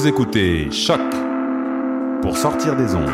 Vous 0.00 0.08
écoutez 0.08 0.70
Choc 0.70 0.98
pour 2.22 2.34
sortir 2.34 2.74
des 2.74 2.94
ondes. 2.94 3.10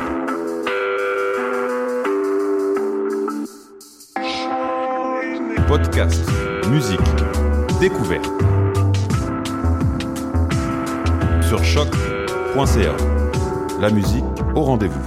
Podcast, 5.66 6.24
musique, 6.70 7.00
découverte. 7.80 8.30
Sur 11.48 11.64
choc.ca. 11.64 12.96
La 13.80 13.90
musique 13.90 14.22
au 14.54 14.60
rendez-vous. 14.60 15.02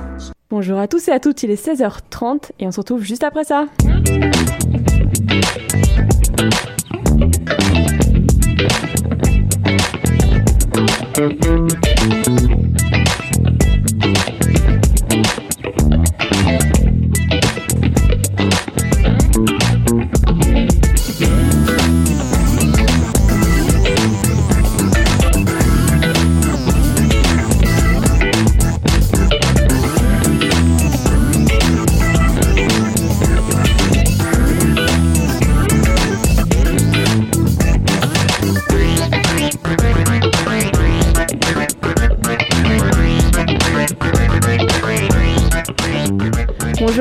Bonjour 0.49 0.79
à 0.79 0.89
tous 0.89 1.07
et 1.07 1.11
à 1.11 1.21
toutes, 1.21 1.43
il 1.43 1.51
est 1.51 1.65
16h30 1.65 2.51
et 2.59 2.67
on 2.67 2.73
se 2.73 2.81
retrouve 2.81 3.03
juste 3.03 3.23
après 3.23 3.45
ça. 3.45 3.67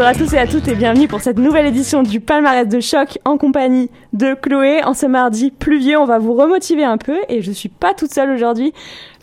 À 0.09 0.15
tous 0.15 0.33
et 0.33 0.39
à 0.39 0.47
toutes 0.47 0.67
et 0.69 0.75
bienvenue 0.75 1.07
pour 1.07 1.21
cette 1.21 1.37
nouvelle 1.37 1.67
édition 1.67 2.03
du 2.03 2.19
palmarès 2.19 2.67
de 2.67 2.81
choc 2.81 3.19
en 3.27 3.37
compagnie 3.37 3.91
de 4.15 4.33
Chloé. 4.33 4.83
En 4.83 4.95
ce 4.95 5.05
mardi 5.05 5.51
pluvieux, 5.51 5.99
on 5.99 6.07
va 6.07 6.19
vous 6.19 6.33
remotiver 6.33 6.83
un 6.83 6.97
peu 6.97 7.19
et 7.29 7.43
je 7.43 7.53
suis 7.53 7.69
pas 7.69 7.93
toute 7.93 8.11
seule 8.11 8.31
aujourd'hui. 8.31 8.73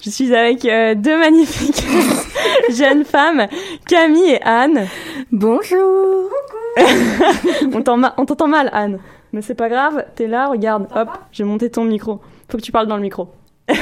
Je 0.03 0.11
suis 0.11 0.35
avec 0.35 0.63
euh, 0.65 0.93
deux 0.93 1.17
magnifiques 1.17 1.83
jeunes 2.69 3.03
femmes, 3.03 3.47
Camille 3.87 4.33
et 4.33 4.41
Anne. 4.43 4.85
Bonjour. 5.31 6.29
on 7.73 7.81
t'entend 7.81 8.47
mal, 8.47 8.69
Anne, 8.71 8.99
mais 9.33 9.41
c'est 9.41 9.55
pas 9.55 9.69
grave. 9.69 10.05
T'es 10.13 10.27
là, 10.27 10.49
regarde. 10.49 10.87
Hop, 10.95 11.09
j'ai 11.31 11.45
monté 11.45 11.71
ton 11.71 11.83
micro. 11.83 12.21
Faut 12.47 12.59
que 12.59 12.63
tu 12.63 12.71
parles 12.71 12.85
dans 12.85 12.97
le 12.97 13.01
micro. 13.01 13.29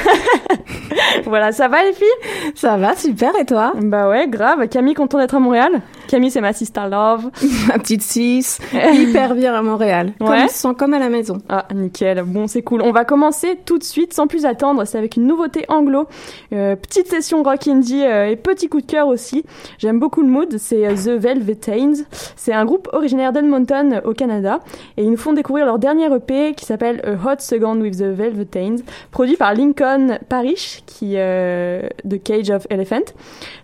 voilà, 1.26 1.52
ça 1.52 1.68
va 1.68 1.84
les 1.84 1.92
filles? 1.92 2.52
Ça 2.54 2.78
va, 2.78 2.96
super, 2.96 3.36
et 3.38 3.44
toi? 3.44 3.74
Bah 3.76 4.08
ouais, 4.08 4.26
grave. 4.26 4.66
Camille, 4.68 4.94
content 4.94 5.18
d'être 5.18 5.34
à 5.34 5.40
Montréal? 5.40 5.82
Camille, 6.06 6.30
c'est 6.30 6.40
ma 6.40 6.52
sister 6.52 6.82
love. 6.90 7.30
ma 7.68 7.78
petite 7.78 8.02
sis, 8.02 8.58
hyper 8.72 9.34
bien 9.34 9.54
à 9.54 9.62
Montréal. 9.62 10.12
Ouais. 10.20 10.40
Comme, 10.40 10.48
sens 10.48 10.74
comme 10.76 10.94
à 10.94 10.98
la 10.98 11.08
maison. 11.08 11.38
Ah, 11.48 11.66
nickel. 11.74 12.22
Bon, 12.24 12.46
c'est 12.46 12.62
cool. 12.62 12.82
On 12.82 12.92
va 12.92 13.04
commencer 13.04 13.58
tout 13.64 13.78
de 13.78 13.84
suite, 13.84 14.12
sans 14.12 14.26
plus 14.26 14.44
attendre. 14.44 14.84
C'est 14.84 14.98
avec 14.98 15.16
une 15.16 15.26
nouveauté 15.26 15.64
anglo. 15.68 16.06
Euh, 16.52 16.76
petite 16.76 17.08
session 17.08 17.42
rock 17.42 17.66
indie 17.66 18.04
euh, 18.04 18.28
et 18.28 18.36
petit 18.36 18.68
coup 18.68 18.80
de 18.80 18.86
cœur 18.86 19.08
aussi. 19.08 19.44
J'aime 19.78 19.98
beaucoup 19.98 20.20
le 20.20 20.28
mood. 20.28 20.56
C'est 20.58 20.86
euh, 20.86 20.94
The 20.94 21.20
Velvetains. 21.20 22.04
C'est 22.36 22.52
un 22.52 22.64
groupe 22.64 22.88
originaire 22.92 23.32
d'Edmonton, 23.32 24.02
au 24.04 24.12
Canada. 24.12 24.60
Et 24.96 25.04
ils 25.04 25.10
nous 25.10 25.16
font 25.16 25.32
découvrir 25.32 25.66
leur 25.66 25.78
dernier 25.78 26.06
EP 26.14 26.54
qui 26.54 26.66
s'appelle 26.66 27.00
A 27.04 27.12
Hot 27.12 27.36
Second 27.38 27.80
with 27.80 27.98
the 27.98 28.04
Velvetains, 28.04 28.76
produit 29.10 29.36
par 29.36 29.54
Lincoln 29.54 30.18
Parish, 30.28 30.82
qui 30.86 31.14
de 31.14 32.16
Cage 32.22 32.50
of 32.50 32.66
Elephant. 32.70 33.04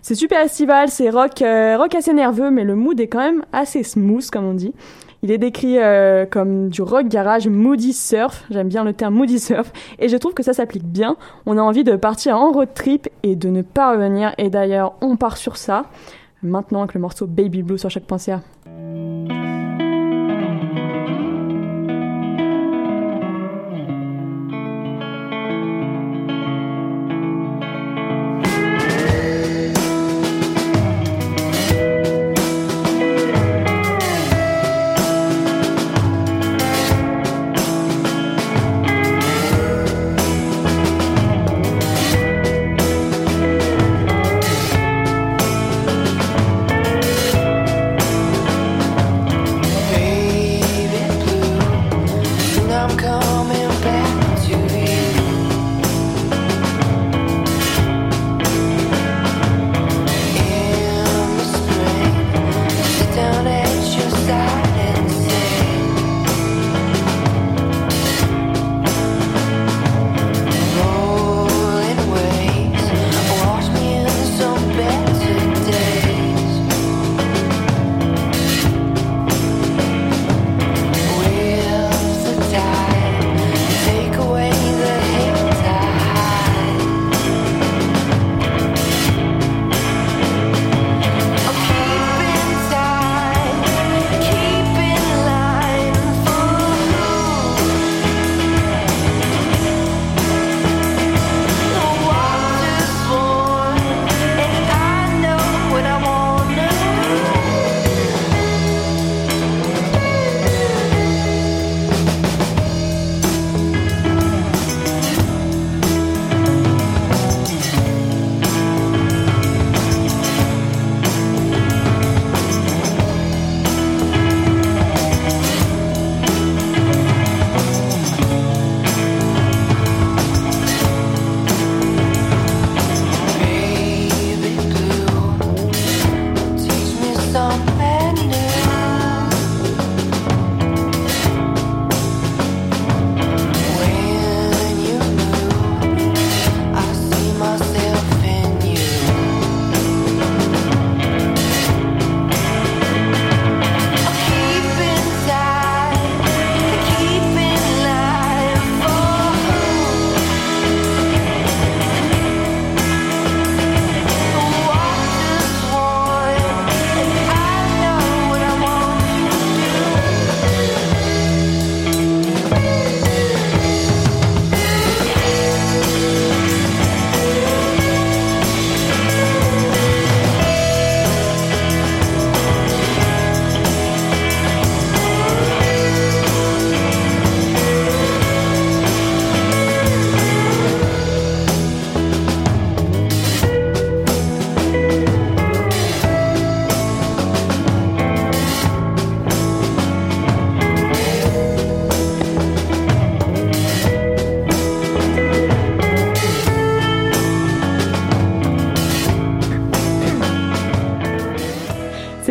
C'est 0.01 0.15
super 0.15 0.41
estival, 0.41 0.89
c'est 0.89 1.09
rock, 1.09 1.43
rock 1.43 1.95
assez 1.95 2.13
nerveux 2.13 2.30
mais 2.31 2.63
le 2.63 2.75
mood 2.75 2.99
est 2.99 3.07
quand 3.07 3.19
même 3.19 3.43
assez 3.51 3.83
smooth, 3.83 4.29
comme 4.29 4.45
on 4.45 4.53
dit. 4.53 4.73
Il 5.23 5.31
est 5.31 5.37
décrit 5.37 5.77
euh, 5.77 6.25
comme 6.25 6.69
du 6.69 6.81
rock 6.81 7.07
garage 7.07 7.47
moody 7.47 7.93
surf. 7.93 8.43
J'aime 8.49 8.69
bien 8.69 8.83
le 8.83 8.93
terme 8.93 9.13
moody 9.13 9.39
surf. 9.39 9.71
Et 9.99 10.09
je 10.09 10.17
trouve 10.17 10.33
que 10.33 10.41
ça 10.41 10.53
s'applique 10.53 10.85
bien. 10.85 11.15
On 11.45 11.57
a 11.57 11.61
envie 11.61 11.83
de 11.83 11.95
partir 11.95 12.37
en 12.37 12.51
road 12.51 12.69
trip 12.73 13.07
et 13.21 13.35
de 13.35 13.49
ne 13.49 13.61
pas 13.61 13.91
revenir. 13.91 14.33
Et 14.39 14.49
d'ailleurs, 14.49 14.93
on 15.01 15.17
part 15.17 15.37
sur 15.37 15.57
ça. 15.57 15.85
Maintenant 16.41 16.81
avec 16.81 16.95
le 16.95 17.01
morceau 17.01 17.27
Baby 17.27 17.61
Blue 17.61 17.77
sur 17.77 17.91
chaque 17.91 18.05
pensée. 18.05 18.33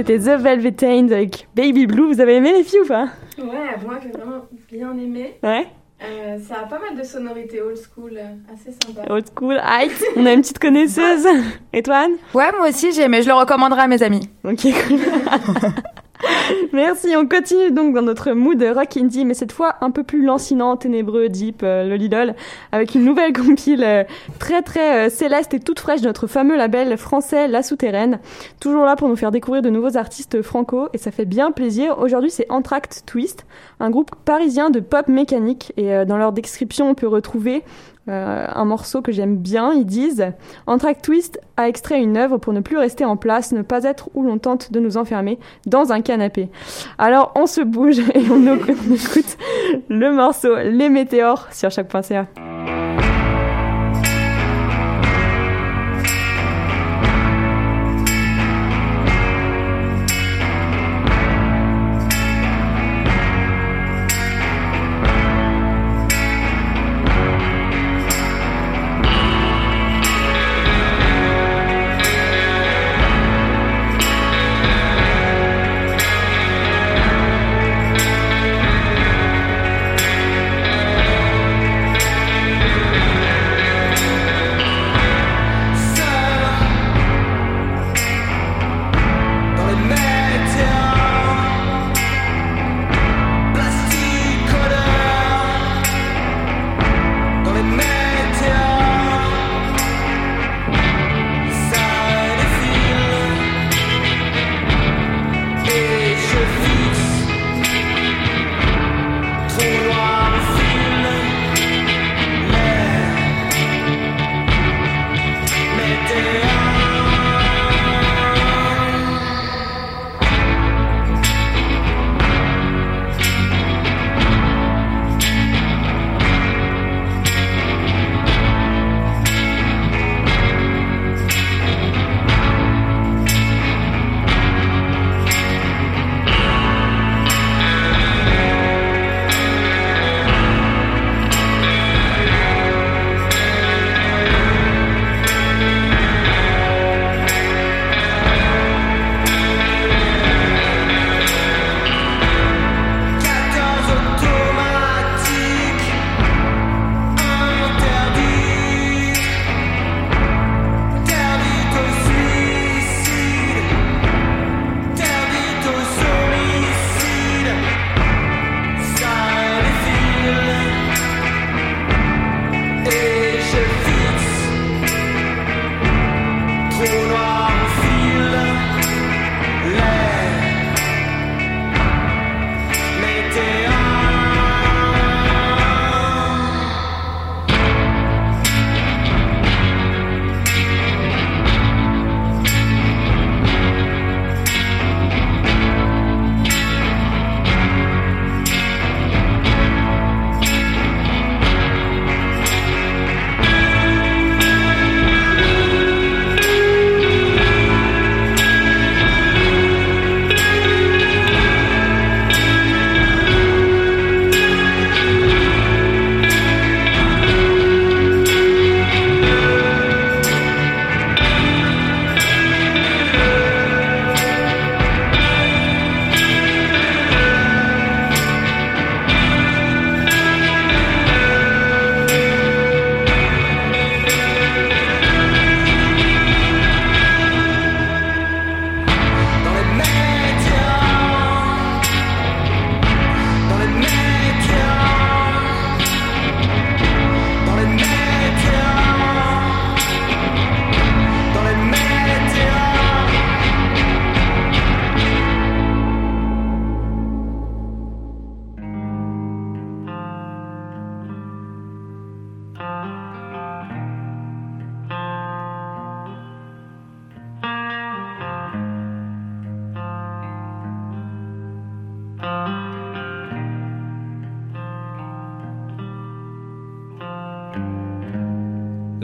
C'était 0.00 0.18
The 0.18 0.40
Velvet 0.40 1.12
avec 1.12 1.46
Baby 1.54 1.86
Blue. 1.86 2.06
Vous 2.06 2.22
avez 2.22 2.36
aimé 2.36 2.54
les 2.56 2.64
filles 2.64 2.80
ou 2.80 2.86
pas? 2.86 3.08
Ouais, 3.36 3.76
moi 3.84 3.98
j'ai 4.02 4.08
vraiment 4.08 4.46
bien 4.72 4.96
aimé. 4.96 5.34
Ouais. 5.42 5.66
Euh, 6.02 6.38
ça 6.38 6.60
a 6.60 6.66
pas 6.66 6.78
mal 6.78 6.96
de 6.96 7.02
sonorités 7.02 7.60
old 7.60 7.76
school, 7.76 8.12
euh, 8.16 8.32
assez 8.50 8.70
sympa. 8.82 9.02
Old 9.12 9.26
school, 9.36 9.60
height. 9.62 9.92
On 10.16 10.24
a 10.24 10.32
une 10.32 10.40
petite 10.40 10.58
connaisseuse. 10.58 11.26
Et 11.74 11.82
toi, 11.82 11.96
Anne? 11.96 12.12
Ouais, 12.32 12.50
moi 12.56 12.70
aussi 12.70 12.92
j'ai 12.92 13.02
aimé. 13.02 13.20
Je 13.20 13.28
le 13.28 13.34
recommanderai 13.34 13.82
à 13.82 13.88
mes 13.88 14.02
amis. 14.02 14.26
Ok, 14.42 14.62
cool. 14.88 15.00
Merci, 16.72 17.08
on 17.16 17.26
continue 17.26 17.70
donc 17.70 17.94
dans 17.94 18.02
notre 18.02 18.32
mood 18.32 18.62
rock 18.62 18.96
indie, 18.96 19.24
mais 19.24 19.34
cette 19.34 19.52
fois 19.52 19.76
un 19.80 19.90
peu 19.90 20.02
plus 20.02 20.24
lancinant, 20.24 20.76
ténébreux, 20.76 21.28
deep, 21.28 21.62
euh, 21.62 21.98
avec 22.72 22.94
une 22.94 23.04
nouvelle 23.04 23.32
compile 23.46 23.84
euh, 23.84 24.04
très 24.38 24.62
très 24.62 25.06
euh, 25.06 25.10
céleste 25.10 25.54
et 25.54 25.60
toute 25.60 25.80
fraîche 25.80 26.00
de 26.00 26.06
notre 26.06 26.26
fameux 26.26 26.56
label 26.56 26.96
français 26.96 27.48
La 27.48 27.62
Souterraine. 27.62 28.20
Toujours 28.60 28.84
là 28.84 28.96
pour 28.96 29.08
nous 29.08 29.16
faire 29.16 29.30
découvrir 29.30 29.62
de 29.62 29.70
nouveaux 29.70 29.96
artistes 29.96 30.42
franco, 30.42 30.88
et 30.92 30.98
ça 30.98 31.10
fait 31.10 31.24
bien 31.24 31.52
plaisir. 31.52 31.98
Aujourd'hui 31.98 32.30
c'est 32.30 32.50
Entract 32.50 33.04
Twist, 33.06 33.46
un 33.78 33.90
groupe 33.90 34.10
parisien 34.24 34.70
de 34.70 34.80
pop 34.80 35.08
mécanique, 35.08 35.72
et 35.76 35.94
euh, 35.94 36.04
dans 36.04 36.16
leur 36.16 36.32
description 36.32 36.90
on 36.90 36.94
peut 36.94 37.08
retrouver 37.08 37.62
euh, 38.10 38.46
un 38.52 38.64
morceau 38.64 39.02
que 39.02 39.12
j'aime 39.12 39.36
bien. 39.36 39.72
Ils 39.72 39.86
disent 39.86 40.32
Entract 40.66 41.04
Twist 41.04 41.40
a 41.56 41.68
extrait 41.68 42.02
une 42.02 42.16
œuvre 42.16 42.38
pour 42.38 42.52
ne 42.52 42.60
plus 42.60 42.76
rester 42.76 43.04
en 43.04 43.16
place, 43.16 43.52
ne 43.52 43.62
pas 43.62 43.84
être 43.84 44.10
où 44.14 44.22
l'on 44.22 44.38
tente 44.38 44.72
de 44.72 44.80
nous 44.80 44.96
enfermer 44.96 45.38
dans 45.66 45.92
un 45.92 46.00
canapé. 46.00 46.48
Alors 46.98 47.32
on 47.36 47.46
se 47.46 47.60
bouge 47.60 47.98
et 48.14 48.30
on, 48.30 48.44
écoute 48.56 49.36
le 49.88 50.12
morceau 50.12 50.56
Les 50.56 50.88
Météores 50.88 51.48
sur 51.52 51.70
chaque.ca. 51.70 52.26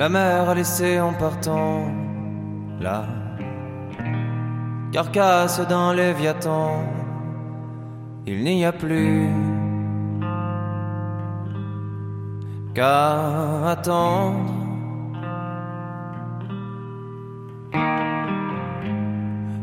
La 0.06 0.10
mer 0.10 0.48
a 0.48 0.54
laissé 0.54 1.00
en 1.00 1.12
partant 1.14 1.90
la 2.80 3.06
carcasse 4.92 5.60
d'un 5.66 5.94
léviathan. 5.94 6.84
Il 8.25 8.44
n'y 8.44 8.64
a 8.64 8.70
plus 8.70 9.28
qu'à 12.72 13.66
attendre 13.66 14.52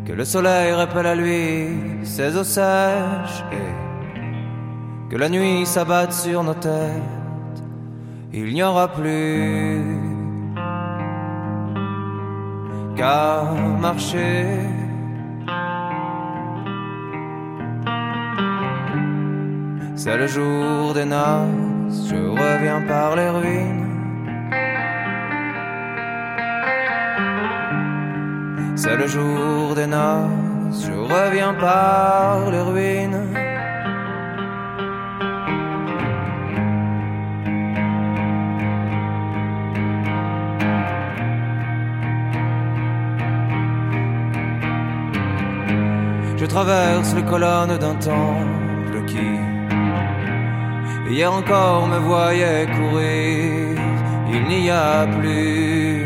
que 0.05 0.11
le 0.11 0.25
soleil 0.25 0.73
rappelle 0.73 1.07
à 1.07 1.15
lui 1.15 2.03
ses 2.03 2.35
eaux 2.35 2.43
sèches 2.43 3.45
et 3.53 5.09
que 5.09 5.15
la 5.15 5.29
nuit 5.29 5.65
s'abatte 5.65 6.11
sur 6.11 6.43
nos 6.43 6.55
têtes, 6.55 7.63
il 8.33 8.53
n'y 8.53 8.61
aura 8.61 8.89
plus 8.89 10.12
C'est 19.95 20.17
le 20.17 20.27
jour 20.27 20.93
des 20.93 21.05
noces, 21.05 22.09
je 22.09 22.15
reviens 22.15 22.81
par 22.87 23.15
les 23.15 23.29
ruines. 23.29 23.89
C'est 28.75 28.97
le 28.97 29.07
jour 29.07 29.75
des 29.75 29.87
noces, 29.87 30.85
je 30.85 30.91
reviens 30.91 31.53
par 31.53 32.51
les 32.51 32.61
ruines. 32.61 33.52
Traverse 46.53 47.15
les 47.15 47.23
colonnes 47.23 47.77
d'un 47.83 47.95
temple 47.95 48.97
qui, 49.07 49.29
hier 51.09 51.33
encore, 51.33 51.87
me 51.87 51.97
voyait 51.97 52.67
courir. 52.77 53.81
Il 54.35 54.43
n'y 54.51 54.69
a 54.69 55.07
plus 55.17 56.05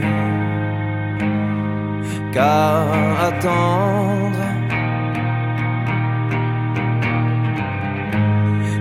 qu'à 2.34 2.84
attendre. 3.30 4.44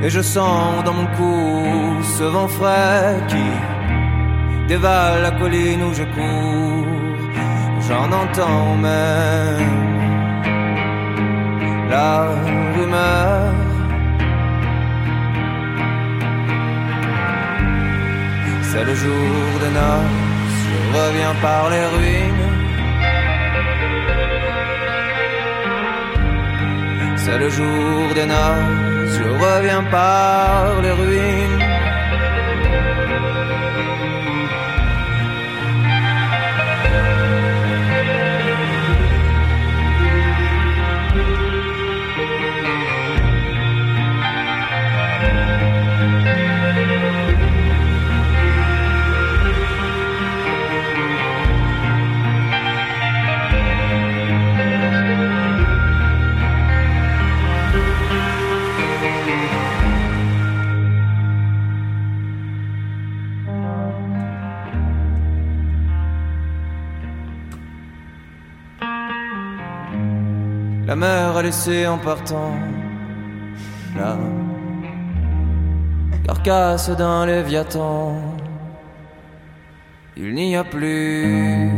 Et 0.04 0.10
je 0.16 0.22
sens 0.22 0.84
dans 0.84 0.96
mon 1.00 1.08
cou 1.16 2.02
ce 2.16 2.24
vent 2.34 2.50
frais 2.58 3.16
qui 3.30 3.48
dévale 4.68 5.22
la 5.22 5.32
colline 5.32 5.82
où 5.88 5.92
je 6.00 6.04
cours. 6.16 6.86
J'en 7.86 8.08
entends 8.22 8.76
même 8.76 9.95
la 11.90 12.26
rumeur. 12.74 13.54
C'est 18.62 18.84
le 18.84 18.94
jour 18.94 19.50
de 19.62 19.68
noces, 19.78 20.58
je 20.68 20.78
reviens 20.98 21.34
par 21.40 21.70
les 21.70 21.86
ruines. 21.94 22.46
C'est 27.16 27.38
le 27.38 27.48
jour 27.48 28.14
des 28.14 28.26
noces, 28.26 29.18
je 29.18 29.28
reviens 29.44 29.82
par 29.90 30.80
les 30.82 30.92
ruines. 31.00 31.55
Laissé 71.46 71.86
en 71.86 71.96
partant 71.96 72.54
la 73.96 74.18
carcasse 76.24 76.90
d'un 76.90 77.24
léviathan. 77.24 78.20
Il 80.16 80.34
n'y 80.34 80.56
a 80.56 80.64
plus. 80.64 81.70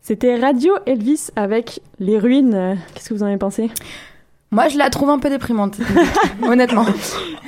C'était 0.00 0.34
Radio 0.34 0.72
Elvis 0.84 1.28
avec 1.36 1.80
Les 2.00 2.18
Ruines. 2.18 2.76
Qu'est-ce 2.92 3.10
que 3.10 3.14
vous 3.14 3.22
en 3.22 3.26
avez 3.26 3.36
pensé? 3.36 3.70
Moi, 4.52 4.68
je 4.68 4.76
la 4.78 4.90
trouve 4.90 5.08
un 5.10 5.18
peu 5.18 5.30
déprimante, 5.30 5.78
honnêtement. 6.42 6.84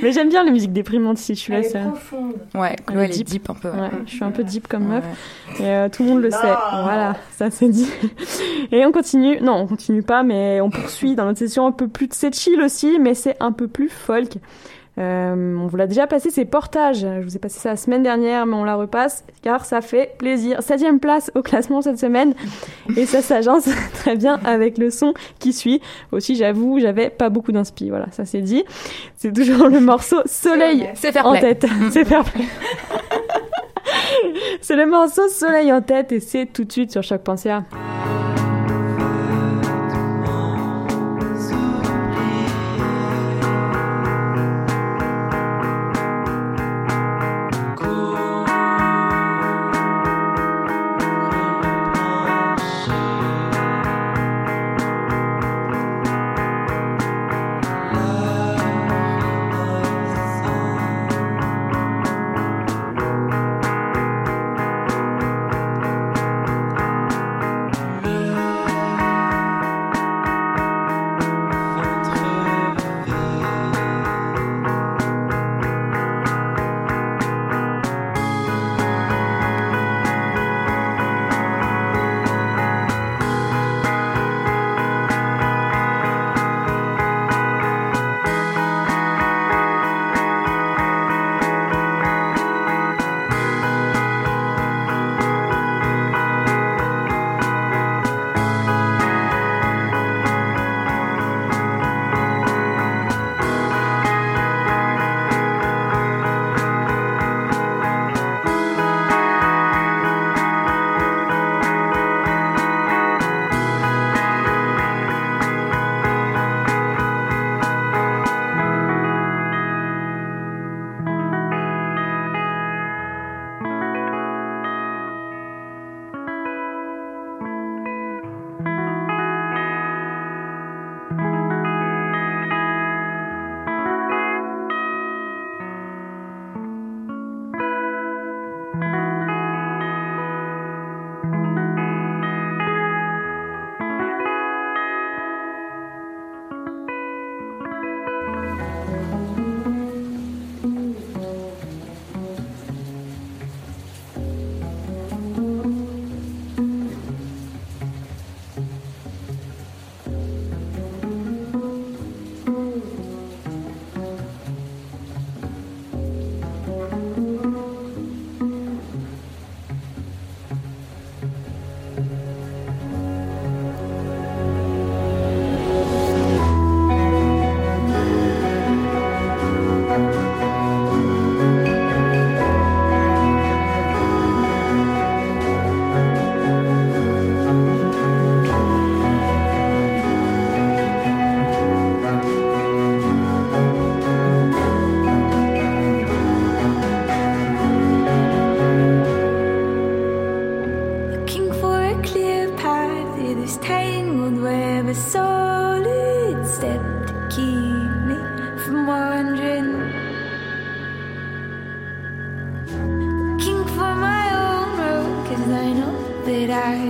Mais 0.02 0.10
j'aime 0.12 0.30
bien 0.30 0.42
la 0.42 0.50
musique 0.50 0.72
déprimante 0.72 1.18
si 1.18 1.34
je 1.34 1.40
suis 1.40 1.52
là. 1.52 1.58
Elle 1.60 1.66
est 1.66 1.80
profonde. 1.90 2.32
Ouais, 2.54 2.74
Elle 2.90 2.98
est 2.98 3.04
elle 3.04 3.10
est 3.10 3.14
deep. 3.14 3.26
deep 3.28 3.50
un 3.50 3.54
peu. 3.54 3.68
Ouais, 3.68 3.90
je 4.06 4.10
suis 4.10 4.24
un 4.24 4.30
peu 4.30 4.42
deep 4.42 4.66
comme 4.68 4.88
Ouais. 4.88 4.96
meuf. 4.96 5.04
Et 5.60 5.64
euh, 5.66 5.88
tout 5.90 6.02
le 6.02 6.08
monde 6.08 6.22
le 6.22 6.30
sait. 6.30 6.38
Voilà, 6.38 7.14
ça 7.36 7.50
c'est 7.50 7.68
dit. 7.68 7.88
Et 8.72 8.84
on 8.86 8.90
continue. 8.92 9.38
Non, 9.40 9.56
on 9.56 9.66
continue 9.66 10.02
pas, 10.02 10.22
mais 10.22 10.60
on 10.62 10.70
poursuit 10.70 11.14
dans 11.14 11.26
notre 11.26 11.38
session 11.38 11.66
un 11.66 11.72
peu 11.72 11.88
plus. 11.88 12.08
C'est 12.12 12.34
chill 12.34 12.60
aussi, 12.62 12.98
mais 12.98 13.14
c'est 13.14 13.36
un 13.40 13.52
peu 13.52 13.68
plus 13.68 13.90
folk. 13.90 14.32
Euh, 14.96 15.56
on 15.56 15.66
vous 15.66 15.76
l'a 15.76 15.86
déjà 15.86 16.06
passé, 16.06 16.30
c'est 16.30 16.44
Portage. 16.44 17.00
Je 17.00 17.22
vous 17.22 17.36
ai 17.36 17.38
passé 17.38 17.58
ça 17.58 17.70
la 17.70 17.76
semaine 17.76 18.02
dernière, 18.02 18.46
mais 18.46 18.54
on 18.54 18.64
la 18.64 18.76
repasse 18.76 19.24
car 19.42 19.64
ça 19.64 19.80
fait 19.80 20.14
plaisir. 20.18 20.62
Septième 20.62 21.00
place 21.00 21.30
au 21.34 21.42
classement 21.42 21.82
cette 21.82 21.98
semaine 21.98 22.34
et 22.96 23.06
ça 23.06 23.22
s'agence 23.22 23.68
très 23.94 24.16
bien 24.16 24.40
avec 24.44 24.78
le 24.78 24.90
son 24.90 25.14
qui 25.38 25.52
suit. 25.52 25.80
Aussi, 26.12 26.36
j'avoue, 26.36 26.78
j'avais 26.78 27.10
pas 27.10 27.28
beaucoup 27.28 27.52
d'inspi. 27.52 27.90
Voilà, 27.90 28.06
ça 28.12 28.24
c'est 28.24 28.40
dit. 28.40 28.64
C'est 29.16 29.32
toujours 29.32 29.68
le 29.68 29.80
morceau 29.80 30.18
Soleil 30.26 30.88
en 31.22 31.34
tête. 31.34 31.66
c'est 31.90 32.04
fair 32.04 32.24
play. 32.24 32.44
c'est 34.60 34.76
le 34.76 34.86
morceau 34.86 35.28
Soleil 35.28 35.72
en 35.72 35.82
tête 35.82 36.12
et 36.12 36.20
c'est 36.20 36.46
tout 36.46 36.64
de 36.64 36.72
suite 36.72 36.92
sur 36.92 37.02
choc.ca. 37.02 37.64
La 37.72 38.03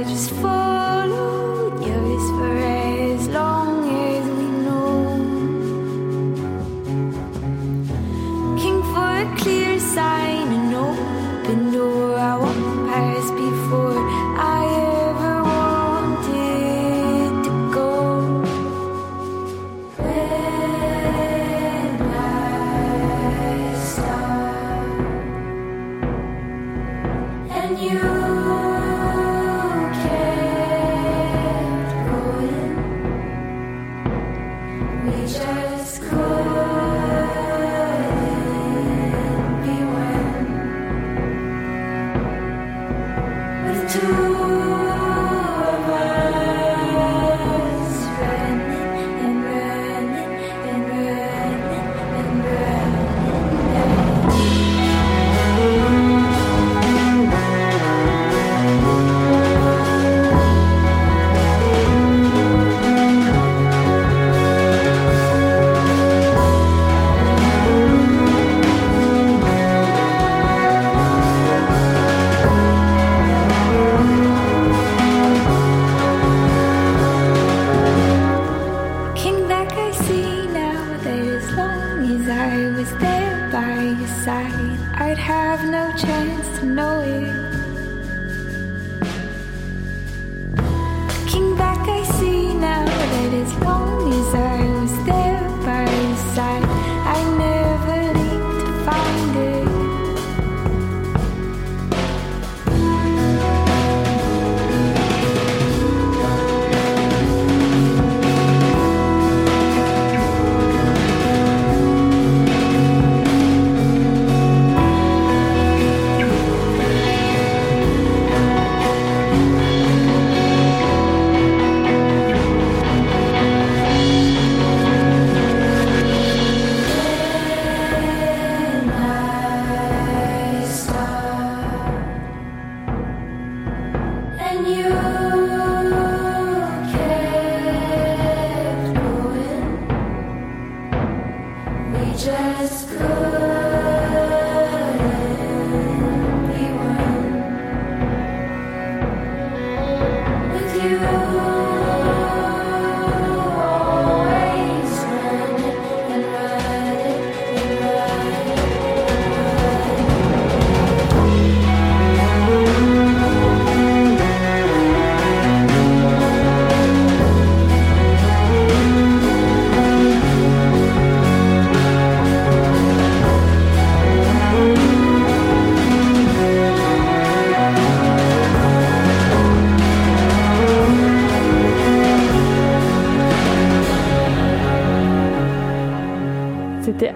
just 0.08 0.30
for. 0.32 0.53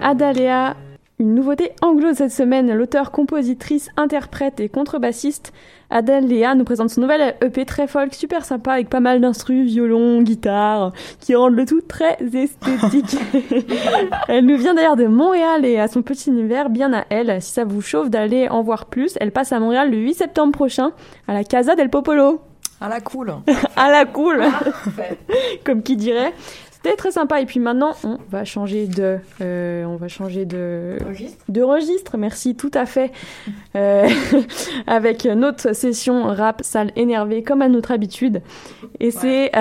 Adaléa, 0.09 0.75
une 1.19 1.35
nouveauté 1.35 1.71
anglo 1.83 2.15
cette 2.15 2.31
semaine. 2.31 2.73
L'auteur, 2.73 3.11
compositrice, 3.11 3.89
interprète 3.95 4.59
et 4.59 4.67
contrebassiste 4.67 5.53
Adaléa 5.91 6.55
nous 6.55 6.63
présente 6.63 6.89
son 6.89 7.01
nouvel 7.01 7.35
EP 7.41 7.63
très 7.63 7.85
folk, 7.85 8.15
super 8.15 8.43
sympa, 8.43 8.71
avec 8.71 8.89
pas 8.89 9.01
mal 9.01 9.21
d'instruments, 9.21 9.65
violon, 9.65 10.23
guitare, 10.23 10.93
qui 11.19 11.35
rendent 11.35 11.53
le 11.53 11.67
tout 11.67 11.81
très 11.81 12.17
esthétique. 12.33 13.19
elle 14.27 14.47
nous 14.47 14.57
vient 14.57 14.73
d'ailleurs 14.73 14.95
de 14.95 15.05
Montréal 15.05 15.63
et 15.63 15.79
à 15.79 15.87
son 15.87 16.01
petit 16.01 16.31
univers, 16.31 16.71
bien 16.71 16.91
à 16.91 17.05
elle. 17.11 17.39
Si 17.39 17.51
ça 17.51 17.63
vous 17.63 17.81
chauffe 17.81 18.09
d'aller 18.09 18.49
en 18.49 18.63
voir 18.63 18.87
plus, 18.87 19.15
elle 19.19 19.31
passe 19.31 19.51
à 19.51 19.59
Montréal 19.59 19.91
le 19.91 19.97
8 19.97 20.15
septembre 20.15 20.53
prochain, 20.53 20.91
à 21.27 21.35
la 21.35 21.43
Casa 21.43 21.75
del 21.75 21.91
Popolo. 21.91 22.41
À 22.81 22.89
la 22.89 22.99
cool. 22.99 23.31
à 23.75 23.91
la 23.91 24.05
cool. 24.05 24.41
Comme 25.63 25.83
qui 25.83 25.95
dirait. 25.97 26.33
C'était 26.81 26.95
très 26.95 27.11
sympa. 27.11 27.41
Et 27.41 27.45
puis 27.45 27.59
maintenant, 27.59 27.93
on 28.05 28.17
va 28.29 28.45
changer 28.45 28.87
de, 28.87 29.17
euh, 29.41 29.83
on 29.83 29.97
va 29.97 30.07
changer 30.07 30.45
de 30.45 30.97
registre. 31.05 31.43
De 31.49 31.61
registre. 31.61 32.17
Merci, 32.17 32.55
tout 32.55 32.71
à 32.73 32.85
fait. 32.85 33.11
Euh, 33.75 34.07
avec 34.87 35.25
notre 35.25 35.75
session 35.75 36.23
rap 36.23 36.61
salle 36.63 36.91
énervée 36.95 37.43
comme 37.43 37.61
à 37.61 37.67
notre 37.67 37.91
habitude. 37.91 38.41
Et 39.01 39.11
c'est, 39.11 39.51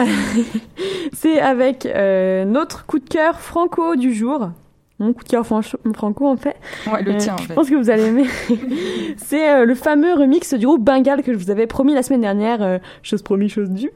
c'est 1.13 1.41
avec 1.41 1.87
euh, 1.87 2.45
notre 2.45 2.87
coup 2.87 3.01
de 3.01 3.09
cœur 3.09 3.41
franco 3.41 3.97
du 3.97 4.15
jour 4.15 4.51
mon 5.01 5.13
coup 5.13 5.23
de 5.23 5.29
cœur 5.29 5.47
franco 5.47 6.27
en 6.27 6.37
fait. 6.37 6.57
Ouais, 6.93 7.05
le 7.05 7.17
tien. 7.19 7.35
En 7.35 7.39
fait. 7.39 7.51
Je 7.51 7.53
pense 7.53 7.71
que 7.71 7.77
vous 7.77 7.89
allez 7.89 8.07
aimer. 8.07 8.25
c'est 9.17 9.65
le 9.65 9.75
fameux 9.77 10.13
remix 10.15 10.55
du 10.55 10.67
groupe 10.67 10.83
Bengal 10.83 11.23
que 11.23 11.33
je 11.33 11.39
vous 11.39 11.53
avais 11.53 11.69
promis 11.69 11.95
la 11.95 12.03
semaine 12.03 12.23
dernière. 12.23 12.81
chose 13.05 13.23
promis, 13.23 13.49
chose 13.49 13.71
due. 13.71 13.93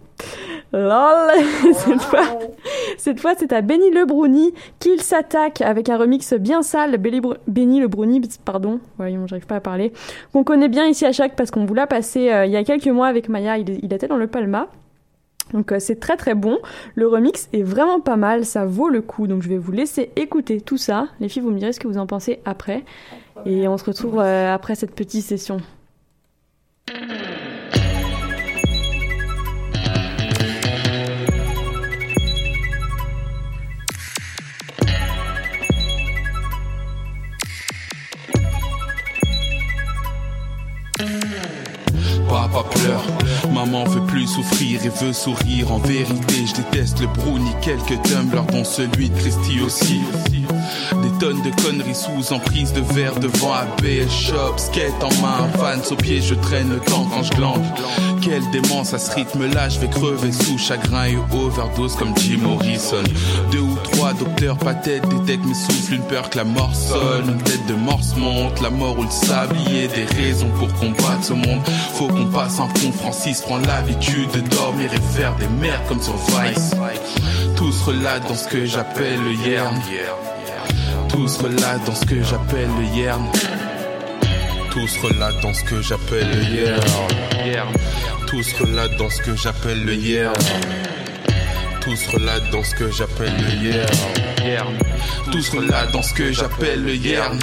Lol 0.73 1.31
cette 1.75 2.01
fois, 2.01 2.25
cette 2.97 3.21
fois 3.21 3.35
c'est 3.37 3.53
à 3.53 3.61
Benny 3.61 3.91
Le 3.91 4.07
Bruni 4.07 4.55
qu'il 4.79 5.03
s'attaque 5.03 5.61
avec 5.61 5.89
un 5.89 5.99
remix 5.99 6.33
bien 6.35 6.63
sale. 6.63 6.97
Benny 6.97 7.81
Le 7.81 7.89
Bruni, 7.89 8.23
pardon, 8.45 8.81
voyons, 8.97 9.27
j'arrive 9.27 9.47
pas 9.47 9.57
à 9.57 9.61
parler. 9.61 9.93
Qu'on 10.33 10.45
connaît 10.45 10.69
bien 10.69 10.87
ici 10.87 11.05
à 11.05 11.13
chaque 11.13 11.37
parce 11.37 11.51
qu'on 11.51 11.67
vous 11.67 11.75
l'a 11.75 11.87
passé 11.87 12.31
euh, 12.31 12.47
il 12.47 12.53
y 12.53 12.57
a 12.57 12.65
quelques 12.65 12.89
mois 12.89 13.07
avec 13.07 13.29
Maya. 13.29 13.59
Il, 13.59 13.93
était 13.93 14.09
dans 14.09 14.17
le 14.17 14.27
Palma. 14.27 14.69
Donc 15.53 15.73
euh, 15.73 15.79
c'est 15.79 16.01
très 16.01 16.17
très 16.17 16.35
bon. 16.35 16.59
Le 16.95 17.07
remix 17.07 17.51
est 17.53 17.63
vraiment 17.63 18.01
pas 18.01 18.17
mal, 18.17 18.47
ça 18.47 18.65
vaut 18.65 18.89
le 18.89 19.03
coup. 19.03 19.27
Donc 19.27 19.43
je 19.43 19.51
vais 19.51 19.59
vous 19.59 19.73
laisser 19.73 20.11
écouter 20.17 20.63
tout 20.63 20.79
ça. 20.79 21.09
Les 21.21 21.29
filles, 21.29 21.43
vous 21.43 21.51
me 21.51 21.59
direz 21.59 21.73
ce 21.73 21.81
que 21.81 21.89
vous 21.89 21.99
en 21.99 22.07
pensez 22.07 22.41
après. 22.47 22.85
Et 23.45 23.69
on 23.69 23.77
se 23.77 23.85
retrouve 23.85 24.21
euh, 24.21 24.55
après 24.55 24.75
cette 24.75 24.95
petite 24.95 25.25
session. 25.25 25.59
Papa 42.33 42.63
pleure, 42.63 43.03
maman 43.53 43.85
veut 43.85 44.05
plus 44.07 44.27
souffrir 44.27 44.85
et 44.85 44.89
veut 44.89 45.13
sourire. 45.13 45.73
En 45.73 45.79
vérité, 45.79 46.47
je 46.47 46.55
déteste 46.55 47.01
le 47.01 47.07
brownie, 47.07 47.55
quelques 47.61 48.01
tumblers 48.03 48.47
dont 48.47 48.65
celui 48.65 49.11
de 49.11 49.19
Christy 49.19 49.61
aussi. 49.61 50.01
Des 51.03 51.19
tonnes 51.19 51.43
de 51.43 51.51
conneries 51.63 51.95
sous 51.95 52.33
emprise 52.33 52.73
de 52.73 52.81
verre 52.95 53.19
devant 53.19 53.53
ABS 53.53 54.11
Shop, 54.11 54.57
skate 54.57 55.03
en 55.03 55.13
main, 55.21 55.49
fans 55.55 55.93
au 55.93 55.97
pied, 55.97 56.21
je 56.21 56.35
traîne 56.35 56.71
le 56.71 56.81
temps 56.81 57.07
quand 57.13 57.23
je 57.23 57.33
glande. 57.33 57.63
Quelle 58.21 58.49
démence 58.51 58.95
à 58.95 58.99
ce 58.99 59.13
rythme-là, 59.15 59.69
je 59.69 59.81
vais 59.81 59.89
crever 59.89 60.31
sous 60.33 60.59
chagrin 60.59 61.07
et 61.07 61.17
overdose 61.33 61.97
comme 61.97 62.17
Jim 62.19 62.39
Morrison. 62.43 63.03
Deux 63.51 63.59
ou 63.59 63.77
trois 63.83 64.13
docteurs 64.13 64.59
tête 64.83 65.07
détectent 65.09 65.45
mes 65.45 65.55
souffles, 65.55 65.95
une 65.95 66.03
peur 66.03 66.31
que 66.31 66.39
la 66.39 66.45
mort 66.45 66.75
sonne, 66.75 67.29
une 67.29 67.43
tête 67.43 67.67
de 67.67 67.75
morse 67.75 68.15
monte, 68.17 68.61
la 68.61 68.71
mort 68.71 68.99
ou 68.99 69.03
le 69.03 69.11
sablier, 69.11 69.89
des 69.89 70.05
raisons 70.05 70.51
pour 70.59 70.73
combattre 70.75 71.25
ce 71.25 71.33
monde. 71.33 71.61
Faut 71.95 72.09
qu'on 72.09 72.27
passe 72.27 72.59
en 72.59 72.69
fond, 72.69 72.93
Francis 72.93 73.42
prend 73.43 73.59
l'habitude 73.59 74.31
de 74.33 74.41
dormir 74.41 74.91
et 74.93 75.17
faire 75.17 75.35
des 75.37 75.49
merdes 75.49 75.83
comme 75.89 76.03
sur 76.03 76.17
Vice. 76.17 76.73
Tous 77.57 77.83
relatent 77.83 78.29
dans 78.29 78.35
ce 78.35 78.49
que 78.49 78.65
j'appelle 78.65 79.21
le 79.23 79.33
yern. 79.49 79.81
Tous 81.09 81.37
relatent 81.39 81.85
dans 81.85 81.95
ce 81.95 82.07
que 82.07 82.23
j'appelle 82.23 82.69
le 82.79 82.85
yern. 82.97 83.25
Tous 84.71 84.99
relatent 85.03 85.41
dans 85.43 85.55
ce 85.55 85.65
que 85.65 85.83
j'appelle 85.83 86.29
le 86.31 86.43
yern. 86.45 86.81
Tous 88.27 88.53
relatent 88.61 88.97
dans 88.99 89.11
ce 89.11 89.23
que 89.23 89.37
j'appelle 89.37 89.85
le 89.85 89.95
yern. 89.95 90.35
Tous 91.81 92.07
relatent 92.09 92.51
dans 92.51 92.65
ce 92.65 92.75
que 92.75 92.91
j'appelle 92.91 93.33
le 93.37 93.69
yern. 93.69 94.75
Tous 95.31 95.49
relatent 95.51 95.93
dans 95.93 96.03
ce 96.03 96.15
que 96.15 96.33
j'appelle 96.33 96.83
le 96.85 96.95
yern. 96.95 97.39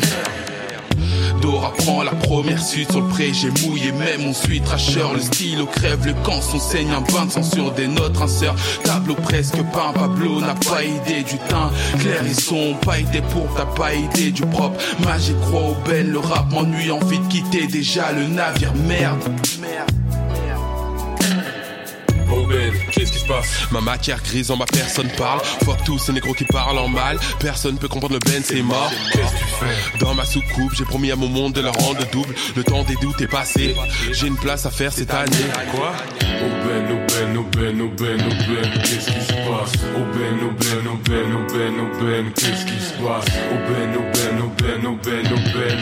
La 2.04 2.12
première 2.12 2.62
suite 2.62 2.92
sur 2.92 3.02
le 3.02 3.08
pré, 3.08 3.32
j'ai 3.34 3.50
mouillé 3.50 3.92
même 3.92 4.24
mon 4.24 4.34
suite 4.34 4.64
tracheur, 4.64 5.14
le 5.14 5.20
stylo 5.20 5.66
crève 5.66 6.06
le 6.06 6.14
camp, 6.24 6.42
son 6.42 6.60
saigne 6.60 6.92
un 6.92 7.02
bain 7.02 7.26
de 7.26 7.44
sur 7.44 7.72
des 7.72 7.88
notes, 7.88 8.18
rinceur, 8.18 8.56
tableau 8.84 9.16
presque 9.16 9.62
peint, 9.72 9.94
Pablo 9.94 10.42
n'a 10.42 10.56
pas 10.56 10.84
idée 10.84 11.24
du 11.24 11.38
teint, 11.50 11.72
clair 12.00 12.26
et 12.26 12.34
son, 12.34 12.76
pas 12.86 13.00
idée 13.00 13.22
pour, 13.22 13.48
t'as 13.56 13.66
pas 13.66 13.94
idée 13.94 14.32
du 14.32 14.42
propre, 14.44 14.78
magique 15.04 15.40
croix 15.42 15.70
au 15.70 15.76
belles, 15.88 16.12
le 16.12 16.20
rap 16.20 16.52
m'ennuie, 16.52 16.92
envie 16.92 17.20
de 17.20 17.28
quitter 17.28 17.68
déjà 17.68 18.12
le 18.12 18.28
navire, 18.28 18.74
merde. 18.88 19.24
Merde. 19.62 20.09
Qu'est-ce 22.92 23.12
qui 23.12 23.20
se 23.20 23.26
passe? 23.26 23.48
Ma 23.72 23.82
matière 23.82 24.22
grise 24.24 24.50
en 24.52 24.58
ma 24.58 24.66
personne 24.66 25.10
parle. 25.18 25.40
Fuck 25.64 25.84
tous 25.86 26.00
ces 26.00 26.14
négros 26.14 26.34
qui 26.34 26.46
parlent 26.46 26.80
en 26.80 26.88
mal. 26.88 27.20
Personne 27.40 27.78
peut 27.78 27.88
comprendre 27.88 28.14
le 28.16 28.20
Ben, 28.20 28.42
c'est 28.44 28.62
mort. 28.62 28.92
Qu'est-ce 29.14 29.34
que 29.34 29.38
tu 29.38 29.46
fais? 29.46 30.00
Dans 30.00 30.14
ma 30.16 30.26
soucoupe, 30.26 30.74
j'ai 30.74 30.86
promis 30.86 31.12
à 31.12 31.16
mon 31.16 31.28
monde 31.28 31.54
de 31.54 31.62
leur 31.62 31.74
rendre 31.74 32.04
double. 32.12 32.34
Le 32.56 32.64
temps 32.64 32.84
des 32.84 32.96
doutes 32.96 33.22
est 33.22 33.28
passé. 33.28 33.76
J'ai 34.12 34.28
une 34.28 34.38
place 34.38 34.66
à 34.66 34.72
faire 34.72 34.92
cette 34.92 35.14
année. 35.14 35.32
Quoi? 35.72 35.94
Oh 36.42 36.46
Ben, 36.66 36.88
oh 36.92 37.06
Ben, 37.08 37.38
oh 37.38 37.46
Ben, 37.52 37.82
oh 37.82 37.92
Ben, 37.98 38.18
oh 38.20 38.34
Ben, 38.48 38.82
qu'est-ce 38.82 39.12
qui 39.12 39.22
se 39.22 39.34
passe? 39.34 39.74
Oh 39.96 40.06
Ben, 40.14 40.40
oh 40.42 40.54
Ben, 40.60 40.88
oh 40.88 40.98
Ben, 41.04 41.34
oh 41.34 41.54
Ben, 41.54 41.74
oh 41.80 42.04
Ben, 42.04 42.32
qu'est-ce 42.34 42.66
qui 42.66 42.82
se 42.82 42.94
passe? 42.94 43.26
Oh 43.52 43.58
Ben, 43.70 44.00
Ben, 44.58 44.82
oh 44.86 44.98
Ben, 45.04 45.24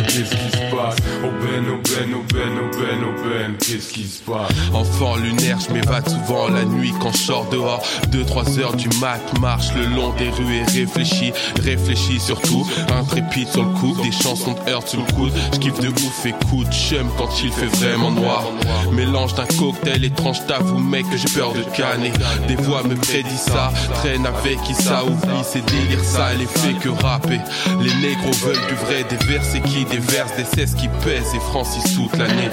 qu'est-ce 0.06 0.36
qui 0.36 0.51
se 0.51 0.75
passe? 0.75 0.95
Ben, 0.97 1.21
oh 1.23 1.82
Ben, 1.93 2.13
oh 2.13 2.23
Ben, 2.34 3.56
qu'est-ce 3.60 3.93
qui 3.93 4.03
se 4.03 4.21
passe? 4.21 4.51
Enfant 4.73 5.15
lunaire, 5.17 5.58
je 5.60 5.73
m'évade 5.73 6.08
souvent 6.10 6.47
la 6.49 6.65
nuit 6.65 6.93
quand 7.01 7.12
je 7.12 7.17
sors 7.17 7.47
dehors. 7.49 7.84
2-3 8.12 8.60
heures 8.60 8.75
du 8.75 8.89
mat, 8.99 9.21
marche 9.39 9.73
le 9.75 9.86
long 9.95 10.13
des 10.17 10.30
rues 10.30 10.58
et 10.58 10.63
réfléchis, 10.63 11.32
réfléchis 11.63 12.19
surtout. 12.19 12.67
Intrépide 12.91 13.47
sur 13.47 13.63
le 13.63 13.73
coup, 13.73 13.95
des 14.03 14.12
chansons 14.12 14.53
de 14.53 14.71
heurt 14.71 14.88
sur 14.88 14.99
le 14.99 15.13
coude. 15.13 15.34
Je 15.53 15.60
kiffe 15.60 15.80
de 15.80 15.89
ouf 15.89 16.25
de 16.25 16.71
chum 16.71 17.10
quand 17.17 17.30
il 17.43 17.51
fait 17.51 17.65
vraiment 17.65 18.12
noir. 18.12 18.43
Mélange 18.91 19.34
d'un 19.36 19.45
cocktail 19.45 20.03
étrange, 20.03 20.45
t'avoue 20.47 20.80
mec 20.80 21.10
que 21.10 21.17
j'ai 21.17 21.30
peur 21.30 21.53
de 21.53 21.63
canner. 21.75 22.12
Des 22.47 22.56
voix 22.56 22.84
me 22.84 22.95
prédisent 22.95 23.39
ça, 23.39 23.71
traîne 23.95 24.25
avec 24.25 24.62
qui 24.63 24.73
ça 24.73 25.03
oublie 25.03 25.43
ses 25.43 25.62
délires, 25.62 26.03
ça 26.03 26.34
les 26.34 26.45
fait 26.45 26.73
que 26.73 26.89
rapper. 26.89 27.39
Les 27.82 27.93
négros 27.95 28.32
veulent 28.45 28.57
du 28.67 28.76
vrai, 28.76 29.04
des 29.04 29.26
versets 29.26 29.62
qui 29.62 29.86
déversent, 29.86 30.36
des 30.36 30.43
cesses 30.43 30.76
qui 30.76 30.88
pèsent 31.04 31.34
et 31.36 31.39
Francis 31.39 31.96
toute 31.96 32.17
l'année. 32.17 32.50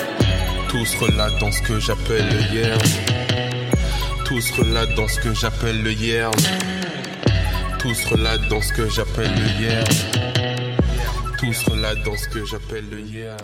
Tous 0.68 0.94
relatent 0.96 1.38
dans 1.40 1.52
ce 1.52 1.62
que 1.62 1.78
j'appelle 1.78 2.26
le 2.28 2.40
hier. 2.52 2.78
Tous 4.24 4.50
relatent 4.52 4.94
dans 4.96 5.08
ce 5.08 5.20
que 5.20 5.34
j'appelle 5.34 5.82
le 5.82 5.92
yern. 5.92 6.32
Tous 7.78 8.04
relatent 8.06 8.48
dans 8.48 8.60
ce 8.60 8.72
que 8.72 8.88
j'appelle 8.88 9.30
le 9.34 9.62
yern. 9.62 9.84
Tous 11.38 11.64
relatent 11.70 12.02
dans 12.04 12.16
ce 12.16 12.28
que 12.28 12.44
j'appelle 12.44 12.84
le 12.90 13.00
yern. 13.00 13.36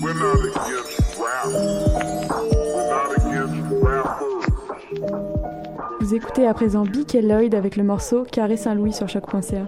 We're 0.00 0.14
not 0.14 0.34
against 0.34 1.18
rap. 1.18 1.46
We're 1.46 2.86
not 2.88 3.16
against 3.16 3.82
rappers. 3.82 4.40
Vous 6.00 6.14
écoutez 6.14 6.46
à 6.46 6.54
présent 6.54 6.84
Bic 6.84 7.14
et 7.14 7.22
Lloyd 7.22 7.54
avec 7.54 7.76
le 7.76 7.84
morceau 7.84 8.24
Carré 8.24 8.56
Saint-Louis 8.56 8.92
sur 8.92 9.08
choc.ca. 9.08 9.66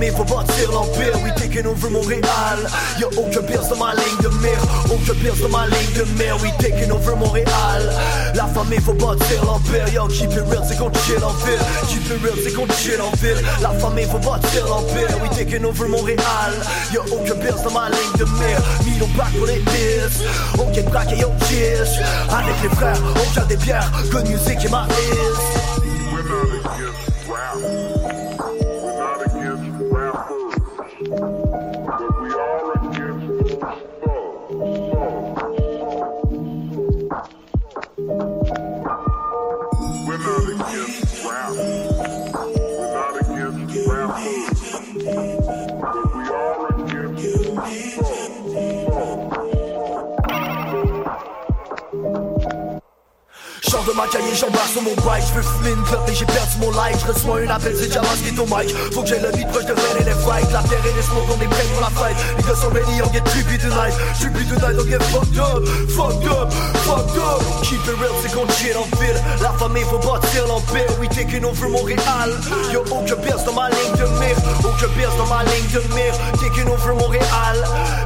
Famille 0.00 0.16
faut 0.16 0.24
bâtir 0.24 0.72
l'empire. 0.72 1.12
We 1.22 1.30
taking 1.34 1.66
over 1.66 1.90
Montréal 1.90 2.58
Y'a 2.98 3.06
aucun 3.18 3.42
pire 3.42 3.60
dans 3.68 3.76
ma 3.76 3.92
ligne 3.92 4.22
de 4.22 4.28
mire. 4.40 4.62
Aucun 4.86 5.12
pire 5.20 5.34
dans 5.42 5.48
ma 5.50 5.66
ligne 5.66 5.92
de 5.94 6.04
mire. 6.16 6.40
We 6.40 6.50
taking 6.58 6.90
over 6.90 7.14
Montréal 7.16 7.92
La 8.34 8.46
famille 8.46 8.80
faut 8.80 8.94
bâtir 8.94 9.44
l'empire. 9.44 9.86
Yo, 9.92 10.08
keep 10.08 10.32
it 10.32 10.40
real, 10.48 10.64
c'est 10.66 10.78
qu'on 10.78 10.90
chill 11.04 11.22
en 11.22 11.34
ville. 11.44 11.60
Keep 11.90 12.06
it 12.06 12.22
real, 12.22 12.38
c'est 12.42 12.52
qu'on 12.54 12.66
chill 12.78 12.98
en 12.98 13.14
ville. 13.20 13.44
La 13.60 13.72
famille 13.78 14.06
faut 14.06 14.18
bâtir 14.18 14.66
l'empire. 14.68 15.08
We 15.20 15.36
taking 15.36 15.66
over 15.66 15.86
Montréal 15.86 16.52
Y'a 16.94 17.02
aucun 17.02 17.34
pire 17.34 17.56
dans 17.62 17.70
ma 17.70 17.90
ligne 17.90 18.16
de 18.16 18.24
mire. 18.24 18.62
Mis 18.86 19.02
au 19.02 19.06
bac 19.18 19.28
pour 19.36 19.46
les 19.48 19.60
disques. 19.60 20.24
Ok, 20.58 20.82
braque 20.84 21.12
et 21.12 21.18
yo, 21.18 21.28
cheers 21.46 22.00
Avec 22.32 22.56
les 22.62 22.70
frères, 22.70 22.96
on 23.16 23.34
cale 23.34 23.48
des 23.48 23.56
bières 23.56 23.92
Good 24.10 24.28
music 24.28 24.64
et 24.64 24.68
ma 24.70 24.86
is 24.88 25.59
life 57.38 57.40
Je 57.40 57.46
reçois 57.46 57.46
un 57.46 57.56
appel, 57.56 57.74
c'est 57.76 57.86
déjà 57.86 58.00
masqué 58.02 58.34
ton 58.34 58.44
mic. 58.44 58.74
Faut 58.92 59.02
que 59.02 59.08
j'ai 59.08 59.18
le 59.18 59.30
beat 59.30 59.48
proche 59.48 59.66
de 59.66 59.72
Red 59.72 60.00
et 60.00 60.04
les 60.04 60.10
fights. 60.10 60.52
La 60.52 60.62
pierre 60.62 60.84
et 60.84 60.96
les 60.96 61.02
smoke, 61.02 61.28
on 61.28 61.40
est 61.40 61.48
prêts 61.48 61.66
pour 61.72 61.80
la 61.80 61.90
fight. 61.90 62.16
Les 62.36 62.42
gars 62.42 62.54
sont 62.54 62.70
ready, 62.70 63.02
on 63.02 63.12
get 63.12 63.24
trippy 63.24 63.58
tonight. 63.58 63.94
Trippy 64.18 64.44
tonight, 64.48 64.76
on 64.78 64.86
get 64.88 65.02
fucked 65.02 65.38
up. 65.38 65.62
Fucked 65.88 66.26
up, 66.28 66.52
fucked 66.86 67.16
up. 67.18 67.40
Keep 67.62 67.86
it 67.86 67.96
real, 68.00 68.14
c'est 68.22 68.32
qu'on 68.34 68.48
chill 68.54 68.76
en 68.76 68.86
ville 68.98 69.20
La 69.42 69.52
famille 69.52 69.84
faut 69.84 69.98
bâtir 69.98 70.46
l'empire. 70.48 70.90
We 71.00 71.08
taking 71.08 71.44
over 71.44 71.68
Montréal 71.68 72.30
Y'a 72.72 72.80
aucun 72.80 73.16
pierce 73.16 73.44
dans 73.44 73.54
ma 73.54 73.68
ligne 73.70 73.96
de 73.96 74.06
mire. 74.18 74.36
Aucun 74.64 74.88
pierce 74.96 75.16
dans 75.16 75.26
ma 75.26 75.44
ligne 75.44 75.70
de 75.72 75.82
mire. 75.94 76.14
Taking 76.40 76.68
over 76.68 76.94
Montréal 76.98 77.56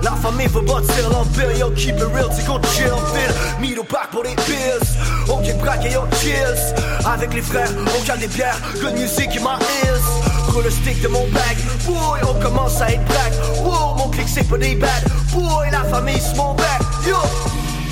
La 0.03 0.13
famille 0.13 0.49
faut 0.49 0.63
bâtir 0.63 1.09
l'empire. 1.11 1.51
Yo, 1.59 1.71
keep 1.71 1.97
it 1.97 2.05
real, 2.13 2.29
c'est 2.33 2.45
qu'on 2.47 2.61
chill 2.75 2.93
en 2.93 3.03
ville 3.15 3.35
Mis 3.61 3.79
au 3.79 3.85
pour 4.11 4.25
les 4.25 4.35
pills. 4.35 4.89
Ok, 5.29 5.57
braque 5.59 5.85
et 5.87 5.93
yo, 5.93 6.03
cheers 6.21 6.75
Avec 7.07 7.35
les 7.35 7.43
frères, 7.43 7.71
on 7.99 8.05
cale 8.05 8.19
des 8.19 8.29
bières. 8.29 8.59
Good 8.81 8.99
music 8.99 9.31
in 9.37 9.41
my 9.41 9.59
ears. 9.85 10.53
Roule 10.53 10.65
le 10.65 10.71
stick 10.71 11.01
de 11.03 11.09
mon 11.09 11.27
bag. 11.29 11.57
Boy, 11.87 12.21
on 12.29 12.35
commence 12.41 12.81
à 12.81 12.91
être 12.93 13.05
black. 13.05 13.33
Wow, 13.63 13.97
mon 13.97 14.09
clic 14.09 14.29
c'est 14.29 14.49
pas 14.49 14.59
des 14.59 14.75
bad 14.75 15.05
Boy, 15.33 15.71
la 15.71 15.85
famille 15.85 16.21
c'est 16.21 16.37
mon 16.37 16.55
back. 16.55 16.81
Yo, 17.07 17.17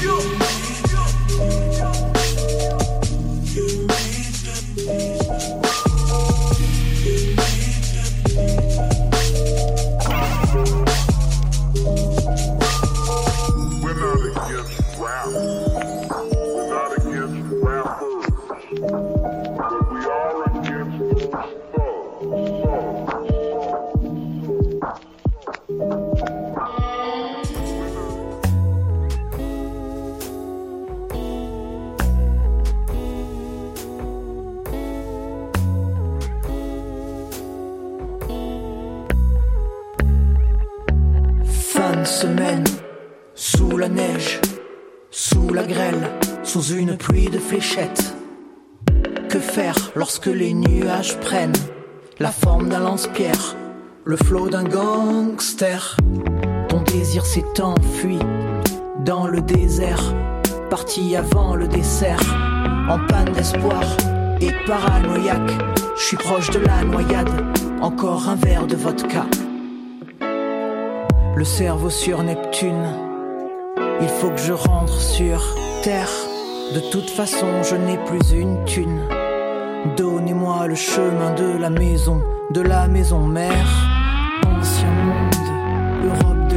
yo 0.02 0.41
sous 46.52 46.74
une 46.74 46.98
pluie 46.98 47.30
de 47.30 47.38
fléchettes. 47.38 48.14
Que 49.30 49.38
faire 49.38 49.90
lorsque 49.96 50.26
les 50.26 50.52
nuages 50.52 51.18
prennent 51.18 51.56
la 52.20 52.30
forme 52.30 52.68
d'un 52.68 52.80
lance-pierre, 52.80 53.56
le 54.04 54.18
flot 54.18 54.50
d'un 54.50 54.64
gangster? 54.64 55.96
Ton 56.68 56.82
désir 56.82 57.24
s'est 57.24 57.62
enfui 57.62 58.18
dans 59.02 59.28
le 59.28 59.40
désert, 59.40 60.14
parti 60.68 61.16
avant 61.16 61.54
le 61.54 61.68
dessert, 61.68 62.20
en 62.90 62.98
panne 63.06 63.32
d'espoir 63.32 63.84
et 64.42 64.52
paranoïaque. 64.66 65.52
Je 65.96 66.02
suis 66.02 66.18
proche 66.18 66.50
de 66.50 66.58
la 66.58 66.84
noyade, 66.84 67.30
encore 67.80 68.28
un 68.28 68.36
verre 68.36 68.66
de 68.66 68.76
vodka. 68.76 69.24
Le 71.34 71.44
cerveau 71.44 71.88
sur 71.88 72.22
Neptune, 72.22 72.88
il 74.02 74.08
faut 74.08 74.28
que 74.28 74.40
je 74.40 74.52
rentre 74.52 75.00
sur 75.00 75.40
Terre. 75.82 76.10
De 76.74 76.80
toute 76.80 77.10
façon, 77.10 77.62
je 77.62 77.76
n'ai 77.76 77.98
plus 77.98 78.32
une 78.32 78.64
thune. 78.64 79.02
Donnez-moi 79.94 80.68
le 80.68 80.74
chemin 80.74 81.34
de 81.34 81.58
la 81.58 81.68
maison, 81.68 82.22
de 82.50 82.62
la 82.62 82.88
maison 82.88 83.26
mère. 83.26 83.68
Ancien 84.46 84.90
monde, 84.90 85.34
Europe 86.06 86.48
de 86.48 86.56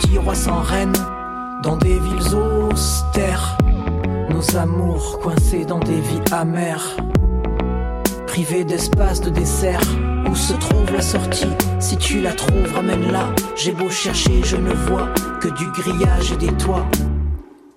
de 0.00 0.06
petits 0.06 0.18
rois 0.18 0.34
sans 0.34 0.60
reine 0.60 0.92
dans 1.62 1.76
des 1.76 1.98
villes 1.98 2.34
austères? 2.34 3.56
Nos 4.30 4.56
amours 4.56 5.18
coincés 5.20 5.64
dans 5.64 5.78
des 5.78 6.00
vies 6.00 6.22
amères, 6.32 6.96
privés 8.26 8.64
d'espace 8.64 9.20
de 9.20 9.30
dessert. 9.30 9.80
Où 10.28 10.34
se 10.34 10.52
trouve 10.52 10.92
la 10.92 11.02
sortie? 11.02 11.48
Si 11.80 11.96
tu 11.96 12.20
la 12.20 12.32
trouves, 12.32 12.72
ramène-la. 12.74 13.26
J'ai 13.56 13.72
beau 13.72 13.90
chercher, 13.90 14.42
je 14.44 14.56
ne 14.56 14.72
vois 14.72 15.08
que 15.40 15.48
du 15.48 15.66
grillage 15.72 16.32
et 16.32 16.36
des 16.36 16.52
toits. 16.52 16.86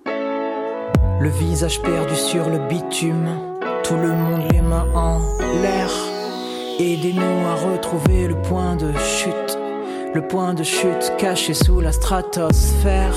Le 0.06 1.28
visage 1.30 1.82
perdu 1.82 2.14
sur 2.14 2.48
le 2.48 2.58
bitume, 2.68 3.28
tout 3.82 3.96
le 3.96 4.12
monde 4.12 4.44
les 4.52 4.60
mains 4.60 4.86
en 4.94 5.18
l'air. 5.62 5.90
Aidez-nous 6.78 7.46
à 7.48 7.54
retrouver 7.54 8.28
le 8.28 8.40
point 8.42 8.76
de 8.76 8.92
chute, 8.98 9.43
le 10.14 10.22
point 10.28 10.54
de 10.54 10.62
chute 10.62 11.12
caché 11.18 11.54
sous 11.54 11.80
la 11.80 11.90
stratosphère. 11.90 13.14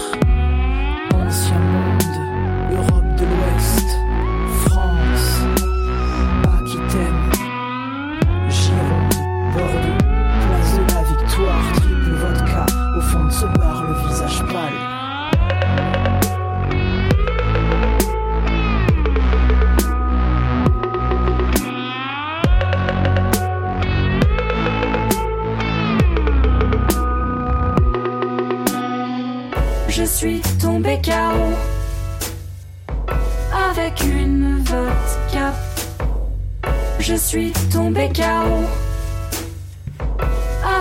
Je 37.10 37.16
suis 37.16 37.54
tombé 37.72 38.10
KO 38.14 38.66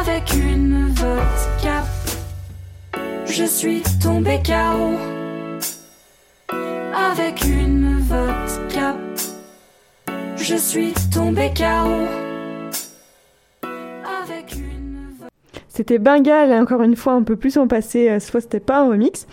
avec 0.00 0.34
une 0.34 0.88
vodka. 0.88 1.84
Je 3.26 3.44
suis 3.44 3.80
tombé 4.02 4.40
KO 4.44 4.96
avec 6.96 7.44
une 7.44 8.00
vodka. 8.00 8.96
Je 10.36 10.56
suis 10.56 10.92
tombé 11.14 11.52
KO 11.56 11.62
avec 14.20 14.52
une 14.56 14.98
C'était 15.68 16.00
Bengal, 16.00 16.50
et 16.50 16.58
encore 16.58 16.82
une 16.82 16.96
fois, 16.96 17.12
un 17.12 17.22
peu 17.22 17.36
plus 17.36 17.56
en 17.56 17.68
passé, 17.68 18.10
euh, 18.10 18.18
soit 18.18 18.40
c'était 18.40 18.58
pas 18.58 18.80
un 18.80 18.88
remix. 18.88 19.28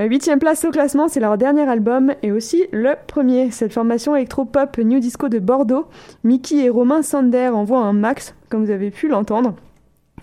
Euh, 0.00 0.06
Huitième 0.06 0.40
place 0.40 0.64
au 0.64 0.70
classement, 0.70 1.06
c'est 1.06 1.20
leur 1.20 1.38
dernier 1.38 1.68
album 1.68 2.14
et 2.22 2.32
aussi 2.32 2.64
le 2.72 2.94
premier. 3.06 3.52
Cette 3.52 3.72
formation 3.72 4.16
électro-pop 4.16 4.78
New 4.78 4.98
Disco 4.98 5.28
de 5.28 5.38
Bordeaux, 5.38 5.86
Mickey 6.24 6.64
et 6.64 6.68
Romain 6.68 7.02
Sander 7.02 7.48
envoient 7.48 7.82
un 7.82 7.92
max, 7.92 8.34
comme 8.48 8.64
vous 8.64 8.72
avez 8.72 8.90
pu 8.90 9.06
l'entendre. 9.06 9.54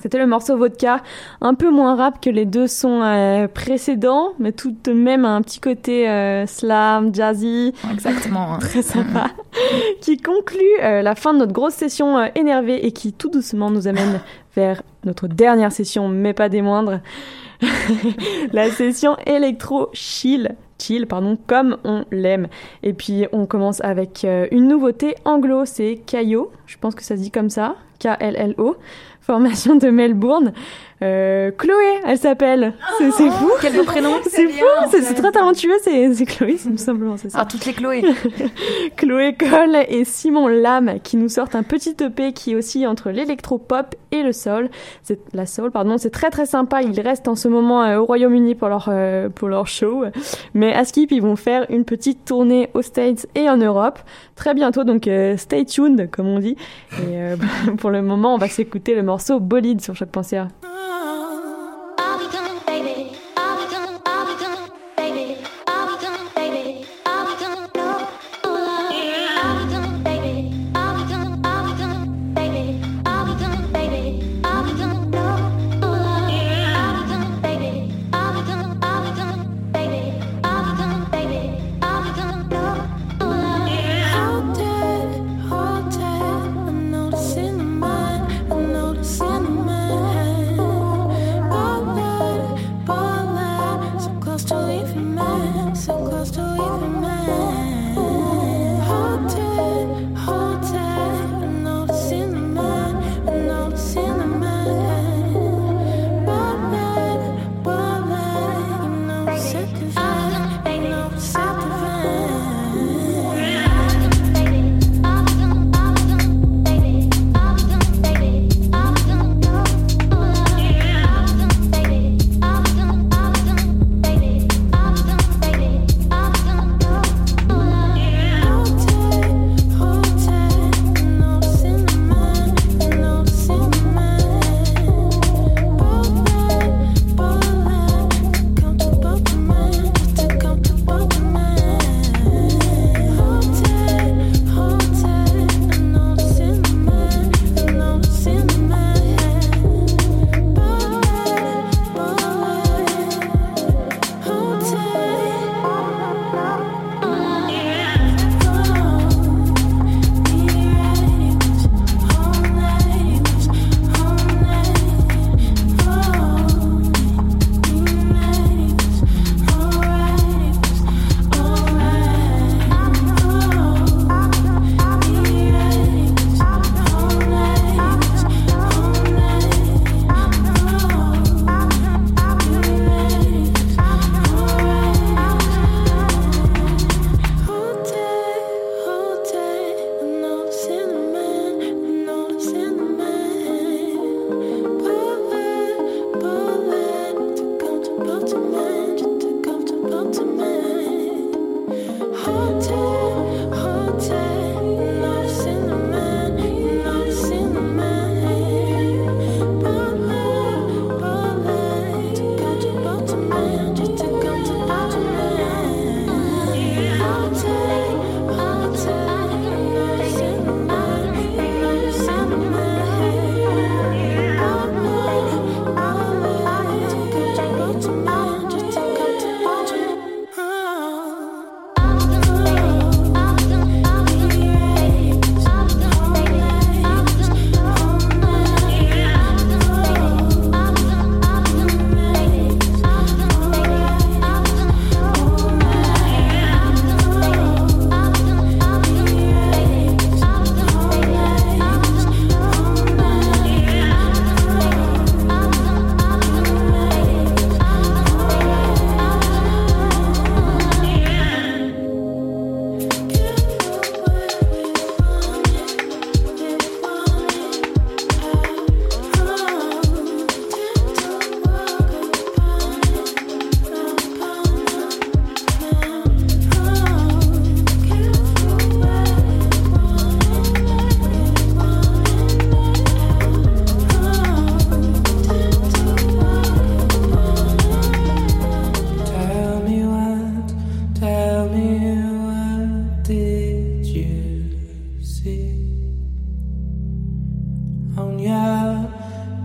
C'était 0.01 0.17
le 0.17 0.25
morceau 0.25 0.57
Vodka, 0.57 1.03
un 1.41 1.53
peu 1.53 1.69
moins 1.69 1.95
rap 1.95 2.19
que 2.19 2.31
les 2.31 2.45
deux 2.45 2.65
sons 2.65 3.03
euh, 3.03 3.47
précédents, 3.47 4.29
mais 4.39 4.51
tout 4.51 4.75
de 4.83 4.93
même 4.93 5.25
un 5.25 5.43
petit 5.43 5.59
côté 5.59 6.09
euh, 6.09 6.47
slam, 6.47 7.13
jazzy. 7.13 7.71
Exactement. 7.91 8.57
Très 8.57 8.81
sympa. 8.81 9.27
qui 10.01 10.17
conclut 10.17 10.59
euh, 10.81 11.03
la 11.03 11.13
fin 11.13 11.33
de 11.33 11.39
notre 11.39 11.53
grosse 11.53 11.75
session 11.75 12.17
énervée 12.33 12.83
et 12.83 12.91
qui 12.91 13.13
tout 13.13 13.29
doucement 13.29 13.69
nous 13.69 13.87
amène 13.87 14.21
vers 14.55 14.81
notre 15.03 15.27
dernière 15.27 15.71
session, 15.71 16.07
mais 16.07 16.33
pas 16.33 16.49
des 16.49 16.63
moindres. 16.63 16.99
la 18.53 18.71
session 18.71 19.17
électro 19.27 19.89
chill 19.93 20.55
chill 20.79 21.05
pardon 21.05 21.37
comme 21.45 21.77
on 21.83 22.05
l'aime 22.09 22.47
et 22.81 22.93
puis 22.93 23.27
on 23.33 23.45
commence 23.45 23.83
avec 23.83 24.25
une 24.49 24.67
nouveauté 24.67 25.13
anglo 25.25 25.65
c'est 25.65 26.01
Kayo 26.07 26.51
je 26.65 26.77
pense 26.79 26.95
que 26.95 27.03
ça 27.03 27.15
se 27.15 27.21
dit 27.21 27.29
comme 27.29 27.51
ça 27.51 27.75
K 27.99 28.07
L 28.19 28.35
L 28.35 28.55
O 28.57 28.77
formation 29.21 29.75
de 29.75 29.89
Melbourne 29.89 30.53
Euh, 31.03 31.51
Chloé 31.57 31.99
elle 32.05 32.17
s'appelle 32.17 32.73
c'est 32.97 33.09
c'est 33.11 33.29
fou 33.29 33.49
Quel 33.59 33.73
beau 33.73 33.83
prénom 33.83 34.11
c'est 34.29 34.47
fou 34.47 34.65
c'est 34.91 35.13
très 35.15 35.31
talentueux 35.31 35.73
c'est 35.83 36.25
Chloé 36.25 36.57
tout 36.61 36.77
simplement 36.77 37.17
ça 37.17 37.27
Ah, 37.33 37.45
toutes 37.45 37.65
les 37.65 37.73
Chloé. 37.73 38.03
Chloé 38.97 39.35
Cole 39.35 39.77
et 39.87 40.05
Simon 40.05 40.47
Lam 40.47 40.99
qui 41.03 41.17
nous 41.17 41.29
sortent 41.29 41.55
un 41.55 41.63
petit 41.63 41.95
EP 42.01 42.33
qui 42.33 42.55
oscille 42.55 42.87
entre 42.87 43.09
l'électropop 43.09 43.95
et 44.11 44.23
le 44.23 44.33
soul. 44.33 44.69
C'est 45.03 45.19
la 45.33 45.45
soul, 45.45 45.71
pardon. 45.71 45.97
C'est 45.97 46.09
très 46.09 46.29
très 46.29 46.45
sympa. 46.45 46.81
Ils 46.81 46.99
restent 46.99 47.27
en 47.27 47.35
ce 47.35 47.47
moment 47.47 47.83
euh, 47.83 47.97
au 47.97 48.05
Royaume-Uni 48.05 48.55
pour 48.55 48.69
leur 48.69 48.89
euh, 48.89 49.29
pour 49.29 49.47
leur 49.47 49.67
show, 49.67 50.03
mais 50.53 50.73
à 50.73 50.85
Skip 50.85 51.11
ils 51.11 51.21
vont 51.21 51.35
faire 51.35 51.65
une 51.69 51.85
petite 51.85 52.25
tournée 52.25 52.69
aux 52.73 52.81
States 52.81 53.27
et 53.35 53.49
en 53.49 53.57
Europe 53.57 53.99
très 54.35 54.53
bientôt. 54.53 54.83
Donc 54.83 55.07
euh, 55.07 55.37
stay 55.37 55.65
tuned 55.65 56.09
comme 56.11 56.27
on 56.27 56.39
dit. 56.39 56.55
Et 56.99 57.35
pour 57.77 57.89
le 57.89 58.01
moment, 58.01 58.35
on 58.35 58.37
va 58.37 58.47
s'écouter 58.47 58.95
le 58.95 59.03
morceau 59.03 59.39
Bolide 59.39 59.81
sur 59.81 59.95
choc.ca. 59.95 60.47
Tell 60.61 60.90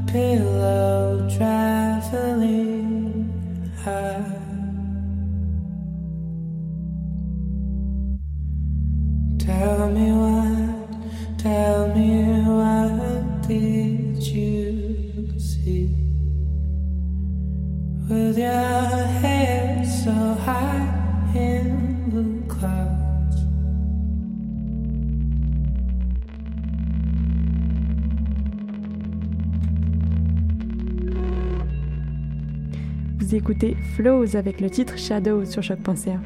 pill 0.07 0.55
Flows 33.96 34.36
avec 34.36 34.61
le 34.61 34.70
titre 34.70 34.98
Shadow 34.98 35.44
sur 35.44 35.62
choc.ca. 35.62 36.20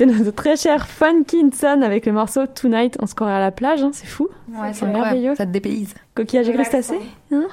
C'était 0.00 0.14
notre 0.14 0.30
très 0.30 0.56
cher 0.56 0.86
Funkinson 0.86 1.82
avec 1.82 2.06
le 2.06 2.12
morceau 2.12 2.46
Tonight. 2.46 2.96
On 3.02 3.06
se 3.06 3.14
croirait 3.14 3.34
à 3.34 3.38
la 3.38 3.50
plage, 3.50 3.82
hein, 3.82 3.90
c'est 3.92 4.06
fou. 4.06 4.30
Ouais, 4.48 4.72
c'est 4.72 4.86
merveilleux. 4.86 5.34
Ça 5.34 5.44
te 5.44 5.50
dépayse. 5.50 5.92
Coquillage 6.14 6.48
et 6.48 6.54
crustacés 6.54 6.98
hein 7.30 7.46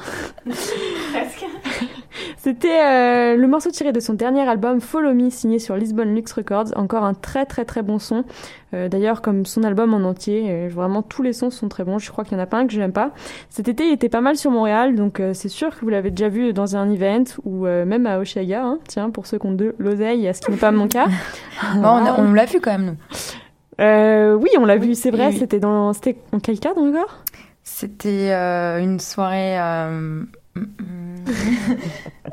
C'était 2.37 2.79
euh, 2.85 3.35
le 3.35 3.47
morceau 3.47 3.69
tiré 3.69 3.91
de 3.91 3.99
son 3.99 4.13
dernier 4.13 4.47
album 4.47 4.79
Follow 4.79 5.13
Me, 5.13 5.29
signé 5.29 5.59
sur 5.59 5.75
Lisbon 5.75 6.05
Lux 6.05 6.31
Records. 6.31 6.67
Encore 6.77 7.03
un 7.03 7.13
très 7.13 7.45
très 7.45 7.65
très 7.65 7.81
bon 7.81 7.99
son. 7.99 8.23
Euh, 8.73 8.89
D'ailleurs, 8.89 9.21
comme 9.21 9.45
son 9.45 9.63
album 9.63 9.93
en 9.93 10.07
entier, 10.07 10.45
euh, 10.47 10.69
vraiment 10.69 11.01
tous 11.01 11.23
les 11.23 11.33
sons 11.33 11.49
sont 11.49 11.69
très 11.69 11.83
bons. 11.83 11.99
Je 11.99 12.11
crois 12.11 12.23
qu'il 12.23 12.37
y 12.37 12.39
en 12.39 12.43
a 12.43 12.47
pas 12.47 12.57
un 12.57 12.67
que 12.67 12.73
je 12.73 12.79
n'aime 12.79 12.91
pas. 12.91 13.11
Cet 13.49 13.67
été, 13.67 13.87
il 13.87 13.93
était 13.93 14.09
pas 14.09 14.21
mal 14.21 14.35
sur 14.35 14.51
Montréal, 14.51 14.95
donc 14.95 15.19
euh, 15.19 15.33
c'est 15.33 15.49
sûr 15.49 15.69
que 15.69 15.81
vous 15.81 15.89
l'avez 15.89 16.11
déjà 16.11 16.27
vu 16.27 16.51
dans 16.51 16.75
un 16.75 16.89
event 16.91 17.23
ou 17.45 17.65
euh, 17.65 17.85
même 17.85 18.05
à 18.05 18.19
Oshaga. 18.19 18.63
Hein, 18.63 18.79
tiens, 18.87 19.09
pour 19.09 19.25
ceux 19.25 19.37
qui 19.37 19.47
ont 19.47 19.53
de 19.53 19.73
l'oseille, 19.77 20.29
ce 20.33 20.41
qui 20.41 20.51
n'est 20.51 20.57
pas 20.57 20.71
mon 20.71 20.87
cas. 20.87 21.07
Bon, 21.75 22.03
on 22.17 22.33
l'a 22.33 22.45
vu 22.45 22.59
quand 22.61 22.71
même, 22.71 22.85
nous. 22.85 22.97
Euh, 23.79 24.33
oui, 24.33 24.49
on 24.57 24.65
l'a 24.65 24.77
vu, 24.77 24.95
c'est 24.95 25.11
vrai. 25.11 25.27
oui. 25.27 25.37
C'était 25.37 25.59
dans, 25.59 25.93
c'était 25.93 26.17
en 26.31 26.39
quel 26.39 26.59
cadre 26.59 26.81
encore? 26.81 27.23
C'était 27.63 28.31
euh, 28.31 28.79
une 28.79 28.99
soirée. 28.99 29.59
euh, 29.59 30.23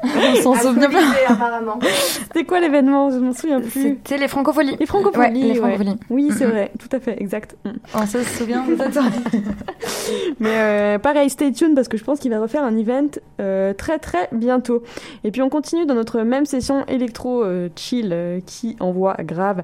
On 0.05 0.35
s'en 0.43 0.55
souvient 0.55 0.91
pas. 0.91 0.99
apparemment. 1.29 1.79
C'était 1.83 2.45
quoi 2.45 2.61
l'événement? 2.61 3.11
Je 3.11 3.19
m'en 3.19 3.33
souviens 3.33 3.61
plus. 3.61 3.71
C'était 3.71 4.19
les 4.19 4.29
francopholies. 4.29 4.77
Les 4.79 4.87
francopholies. 4.87 5.25
Ouais, 5.25 5.31
les 5.31 5.51
ouais. 5.51 5.57
francopholies. 5.57 5.97
Oui, 6.11 6.31
c'est 6.37 6.47
mm. 6.47 6.51
vrai, 6.51 6.71
tout 6.79 6.95
à 6.95 7.01
fait, 7.01 7.21
exact. 7.21 7.57
On 7.95 8.07
se 8.07 8.23
souvient. 8.23 8.65
Mais 10.41 10.51
euh, 10.51 10.99
pareil, 10.99 11.31
stay 11.31 11.53
tuned 11.53 11.75
parce 11.75 11.89
que 11.89 11.97
je 11.97 12.05
pense 12.05 12.19
qu'il 12.19 12.31
va 12.31 12.41
refaire 12.41 12.65
un 12.65 12.77
event 12.77 13.09
euh, 13.41 13.73
très 13.73 13.99
très 13.99 14.29
bientôt. 14.33 14.83
Et 15.25 15.31
puis 15.31 15.43
on 15.43 15.49
continue 15.49 15.87
dans 15.87 15.95
notre 15.95 16.21
même 16.21 16.47
session 16.47 16.85
électro 16.87 17.45
euh, 17.45 17.69
chill 17.77 18.11
euh, 18.13 18.41
qui 18.45 18.77
envoie 18.81 19.17
grave. 19.21 19.63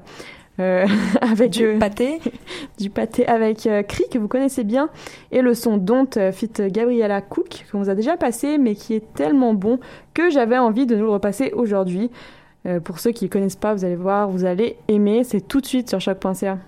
Euh, 0.61 0.85
avec 1.21 1.51
Du 1.51 1.77
pâté. 1.79 2.19
du 2.79 2.89
pâté 2.89 3.27
avec 3.27 3.65
euh, 3.67 3.83
Cri 3.83 4.03
que 4.11 4.17
vous 4.17 4.27
connaissez 4.27 4.63
bien 4.63 4.89
et 5.31 5.41
le 5.41 5.53
son 5.53 5.77
Don't 5.77 6.07
euh, 6.17 6.31
fit 6.31 6.51
Gabriella 6.67 7.21
Cook 7.21 7.65
qu'on 7.71 7.79
vous 7.79 7.89
a 7.89 7.95
déjà 7.95 8.17
passé 8.17 8.57
mais 8.57 8.75
qui 8.75 8.93
est 8.93 9.13
tellement 9.13 9.53
bon 9.53 9.79
que 10.13 10.29
j'avais 10.29 10.57
envie 10.57 10.85
de 10.85 10.95
nous 10.95 11.05
le 11.05 11.11
repasser 11.11 11.51
aujourd'hui. 11.53 12.09
Euh, 12.67 12.79
pour 12.79 12.99
ceux 12.99 13.11
qui 13.11 13.25
ne 13.25 13.29
connaissent 13.29 13.55
pas, 13.55 13.73
vous 13.73 13.85
allez 13.85 13.95
voir, 13.95 14.29
vous 14.29 14.45
allez 14.45 14.77
aimer. 14.87 15.23
C'est 15.23 15.41
tout 15.41 15.61
de 15.61 15.65
suite 15.65 15.89
sur 15.89 15.99
choc.ca. 15.99 16.59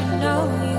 you 0.00 0.06
know 0.18 0.62
you. 0.62 0.75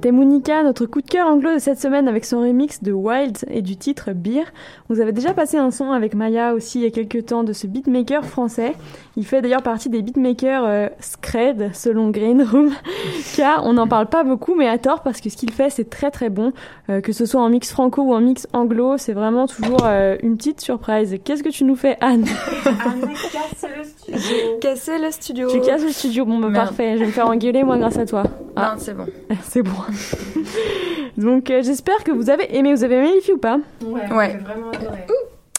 C'était 0.00 0.12
Monica, 0.12 0.62
notre 0.62 0.86
coup 0.86 1.02
de 1.02 1.06
cœur 1.06 1.26
anglo 1.26 1.52
de 1.52 1.58
cette 1.58 1.78
semaine 1.78 2.08
avec 2.08 2.24
son 2.24 2.40
remix 2.40 2.82
de 2.82 2.90
Wild 2.90 3.36
et 3.50 3.60
du 3.60 3.76
titre 3.76 4.12
Beer. 4.14 4.44
Vous 4.88 4.98
avez 4.98 5.12
déjà 5.12 5.34
passé 5.34 5.58
un 5.58 5.70
son 5.70 5.92
avec 5.92 6.14
Maya 6.14 6.54
aussi 6.54 6.78
il 6.78 6.84
y 6.84 6.86
a 6.86 6.90
quelques 6.90 7.26
temps 7.26 7.44
de 7.44 7.52
ce 7.52 7.66
beatmaker 7.66 8.24
français. 8.24 8.72
Il 9.18 9.26
fait 9.26 9.42
d'ailleurs 9.42 9.62
partie 9.62 9.90
des 9.90 10.00
beatmakers 10.00 10.64
euh, 10.64 10.88
Scred 11.00 11.74
selon 11.74 12.08
Green 12.08 12.42
Room, 12.42 12.70
car 13.36 13.66
on 13.66 13.74
n'en 13.74 13.86
parle 13.86 14.06
pas 14.06 14.24
beaucoup 14.24 14.54
mais 14.54 14.68
à 14.68 14.78
tort 14.78 15.02
parce 15.02 15.20
que 15.20 15.28
ce 15.28 15.36
qu'il 15.36 15.50
fait 15.50 15.68
c'est 15.68 15.90
très 15.90 16.10
très 16.10 16.30
bon. 16.30 16.54
Euh, 16.88 17.02
que 17.02 17.12
ce 17.12 17.26
soit 17.26 17.42
en 17.42 17.50
mix 17.50 17.70
franco 17.70 18.00
ou 18.00 18.14
en 18.14 18.22
mix 18.22 18.48
anglo, 18.54 18.96
c'est 18.96 19.12
vraiment 19.12 19.46
toujours 19.46 19.84
euh, 19.84 20.16
une 20.22 20.38
petite 20.38 20.62
surprise. 20.62 21.14
Qu'est-ce 21.22 21.42
que 21.42 21.50
tu 21.50 21.64
nous 21.64 21.76
fais 21.76 21.98
Anne? 22.00 22.24
Casser 22.64 23.68
le 23.76 23.84
studio. 23.84 24.58
Casser 24.62 24.98
le 24.98 25.10
studio. 25.10 25.48
Tu 25.50 25.60
casses 25.60 25.84
le 25.84 25.90
studio, 25.90 26.24
bon 26.24 26.38
bah 26.38 26.48
parfait, 26.50 26.94
je 26.94 27.00
vais 27.00 27.06
me 27.06 27.12
faire 27.12 27.28
engueuler 27.28 27.64
moi 27.64 27.76
grâce 27.76 27.98
à 27.98 28.06
toi. 28.06 28.22
Non, 28.56 28.74
c'est 28.78 28.94
bon. 28.94 29.06
c'est 29.42 29.62
bon. 29.62 29.72
Donc 31.16 31.50
euh, 31.50 31.62
j'espère 31.62 32.02
que 32.04 32.10
vous 32.10 32.30
avez 32.30 32.56
aimé. 32.56 32.74
Vous 32.74 32.84
avez 32.84 32.96
aimé 32.96 33.12
les 33.14 33.20
filles 33.20 33.34
ou 33.34 33.38
pas 33.38 33.58
Ouais, 33.84 34.00
Ouais. 34.12 34.32
j'ai 34.32 34.38
vraiment 34.44 34.70
adoré. 34.70 34.98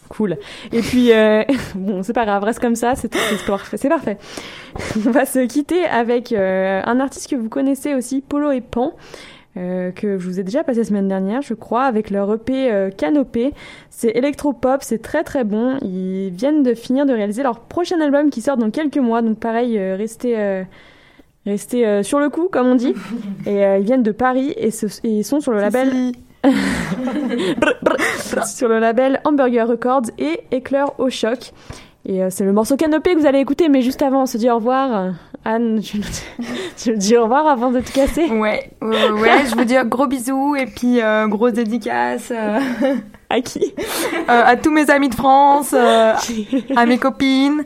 Cool. 0.09 0.37
Et 0.73 0.81
puis, 0.81 1.13
euh, 1.13 1.43
bon, 1.75 2.03
c'est 2.03 2.11
pas 2.13 2.25
grave, 2.25 2.43
reste 2.43 2.59
comme 2.59 2.75
ça, 2.75 2.95
c'est 2.95 3.13
c'est 3.15 3.45
parfait. 3.45 3.77
C'est 3.77 3.89
parfait. 3.97 4.17
On 5.07 5.11
va 5.11 5.25
se 5.25 5.39
quitter 5.45 5.85
avec 5.85 6.33
euh, 6.33 6.81
un 6.85 6.99
artiste 6.99 7.29
que 7.29 7.35
vous 7.37 7.47
connaissez 7.49 7.95
aussi, 7.95 8.21
Polo 8.21 8.51
et 8.51 8.59
Pan. 8.61 8.93
euh, 9.57 9.91
que 9.91 10.17
je 10.17 10.25
vous 10.27 10.39
ai 10.39 10.43
déjà 10.43 10.63
passé 10.65 10.79
la 10.79 10.85
semaine 10.85 11.07
dernière, 11.07 11.41
je 11.41 11.53
crois, 11.53 11.83
avec 11.83 12.09
leur 12.09 12.33
EP 12.33 12.71
euh, 12.71 12.89
Canopée. 12.89 13.53
C'est 13.89 14.09
électropop, 14.09 14.81
c'est 14.83 15.01
très 15.01 15.23
très 15.23 15.45
bon. 15.45 15.77
Ils 15.81 16.29
viennent 16.31 16.63
de 16.63 16.73
finir 16.73 17.05
de 17.05 17.13
réaliser 17.13 17.43
leur 17.43 17.59
prochain 17.61 17.99
album 18.01 18.29
qui 18.31 18.41
sort 18.41 18.57
dans 18.57 18.69
quelques 18.69 18.97
mois, 18.97 19.21
donc 19.21 19.39
pareil, 19.39 19.77
euh, 19.77 19.95
restez, 19.97 20.35
restez 21.45 21.85
euh, 21.87 22.03
sur 22.03 22.19
le 22.19 22.29
coup, 22.29 22.47
comme 22.51 22.67
on 22.67 22.75
dit. 22.75 22.93
et 23.45 23.65
euh, 23.65 23.77
ils 23.79 23.85
viennent 23.85 24.03
de 24.03 24.11
Paris 24.11 24.53
et, 24.57 24.71
ce- 24.71 24.85
et 25.03 25.09
ils 25.09 25.23
sont 25.25 25.39
sur 25.39 25.51
le 25.51 25.59
label 25.59 25.91
sur 28.45 28.67
le 28.67 28.79
label 28.79 29.21
Hamburger 29.25 29.67
Records 29.67 30.09
et 30.17 30.41
Éclair 30.51 30.99
au 30.99 31.09
choc. 31.09 31.51
Et 32.05 32.23
euh, 32.23 32.27
c'est 32.31 32.43
le 32.43 32.51
morceau 32.51 32.77
Canopée 32.77 33.13
que 33.13 33.19
vous 33.19 33.27
allez 33.27 33.39
écouter, 33.39 33.69
mais 33.69 33.81
juste 33.83 34.01
avant, 34.01 34.23
on 34.23 34.25
se 34.25 34.37
dit 34.37 34.49
au 34.49 34.55
revoir. 34.55 35.13
Anne, 35.45 35.79
tu, 35.81 36.01
tu 36.83 36.91
me 36.93 36.97
dis 36.97 37.15
au 37.15 37.23
revoir 37.23 37.47
avant 37.47 37.69
de 37.71 37.79
te 37.79 37.91
casser 37.91 38.25
Ouais, 38.29 38.71
ouais, 38.81 39.45
je 39.49 39.55
vous 39.55 39.63
dis 39.65 39.75
gros 39.85 40.07
bisous 40.07 40.55
et 40.55 40.65
puis 40.65 40.99
grosse 41.27 41.53
dédicace 41.53 42.31
À 43.29 43.41
qui? 43.41 43.73
À 44.27 44.55
tous 44.55 44.71
mes 44.71 44.89
amis 44.89 45.09
de 45.09 45.15
France, 45.15 45.73
à 45.75 46.85
mes 46.87 46.97
copines, 46.97 47.63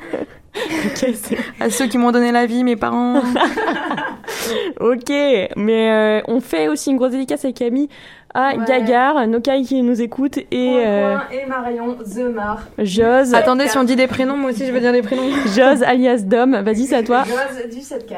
Ok, 0.55 1.09
c'est- 1.13 1.37
à 1.59 1.69
ceux 1.69 1.87
qui 1.87 1.97
m'ont 1.97 2.11
donné 2.11 2.31
la 2.31 2.45
vie, 2.45 2.63
mes 2.63 2.75
parents. 2.75 3.19
ok, 4.79 5.09
mais 5.55 5.91
euh, 5.91 6.21
on 6.27 6.39
fait 6.39 6.67
aussi 6.67 6.91
une 6.91 6.97
grosse 6.97 7.11
dédicace 7.11 7.43
avec 7.45 7.57
Camille 7.57 7.89
à 8.35 8.49
Ouais. 8.55 8.65
Gagar, 8.67 9.25
Nokai 9.27 9.61
qui 9.63 9.81
nous 9.81 10.01
écoute 10.01 10.37
et 10.51 10.83
euh, 10.85 11.17
et 11.31 11.45
Marion, 11.47 11.95
The 11.95 12.33
Mar. 12.35 12.59
Jose, 12.77 13.33
Attendez, 13.33 13.67
si 13.69 13.77
on 13.77 13.83
dit 13.83 13.95
des 13.95 14.07
prénoms, 14.07 14.37
moi 14.37 14.51
aussi 14.51 14.65
je 14.65 14.71
veux 14.71 14.79
dire 14.81 14.91
des 14.91 15.01
prénoms. 15.01 15.23
Jose 15.55 15.81
alias 15.83 16.23
Dom. 16.25 16.55
Vas-y, 16.61 16.85
c'est 16.85 16.97
à 16.97 17.03
toi. 17.03 17.23
Jose 17.23 17.69
du 17.73 17.79
7K. 17.79 18.17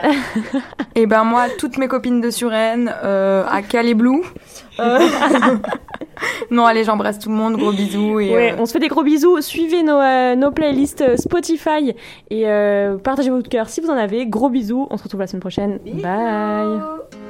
Et 0.95 1.05
ben 1.05 1.24
moi, 1.24 1.45
toutes 1.59 1.78
mes 1.78 1.88
copines 1.88 2.20
de 2.20 2.32
Suresnes, 2.32 2.91
euh, 3.03 3.43
à 3.49 3.61
Calais 3.61 3.93
Blue. 3.93 4.22
Euh, 4.80 4.99
non, 6.51 6.68
allez, 6.68 6.84
j'embrasse 6.84 7.18
tout 7.18 7.30
le 7.30 7.36
monde, 7.36 7.57
gros 7.57 7.72
bisous 7.72 8.20
et 8.20 8.32
Ouais, 8.32 8.51
euh, 8.51 8.55
on 8.59 8.68
se 8.68 8.74
fait 8.74 8.80
des 8.80 8.89
gros 8.89 9.01
bisous. 9.01 9.41
Suivez 9.41 9.82
nos, 9.82 9.99
euh, 9.99 10.36
nos 10.36 10.51
playlists 10.51 11.18
Spotify 11.20 11.95
et 12.30 12.43
euh, 12.47 12.97
partagez 12.99 13.32
votre 13.32 13.49
cœur 13.49 13.70
si 13.70 13.82
vous 13.82 13.89
en 13.89 13.97
avez. 13.97 14.28
Gros 14.28 14.49
bisous. 14.51 14.86
On 14.91 14.97
se 14.97 15.03
retrouve 15.03 15.22
la 15.22 15.26
semaine 15.26 15.41
prochaine. 15.41 15.80
Bye. 15.84 17.26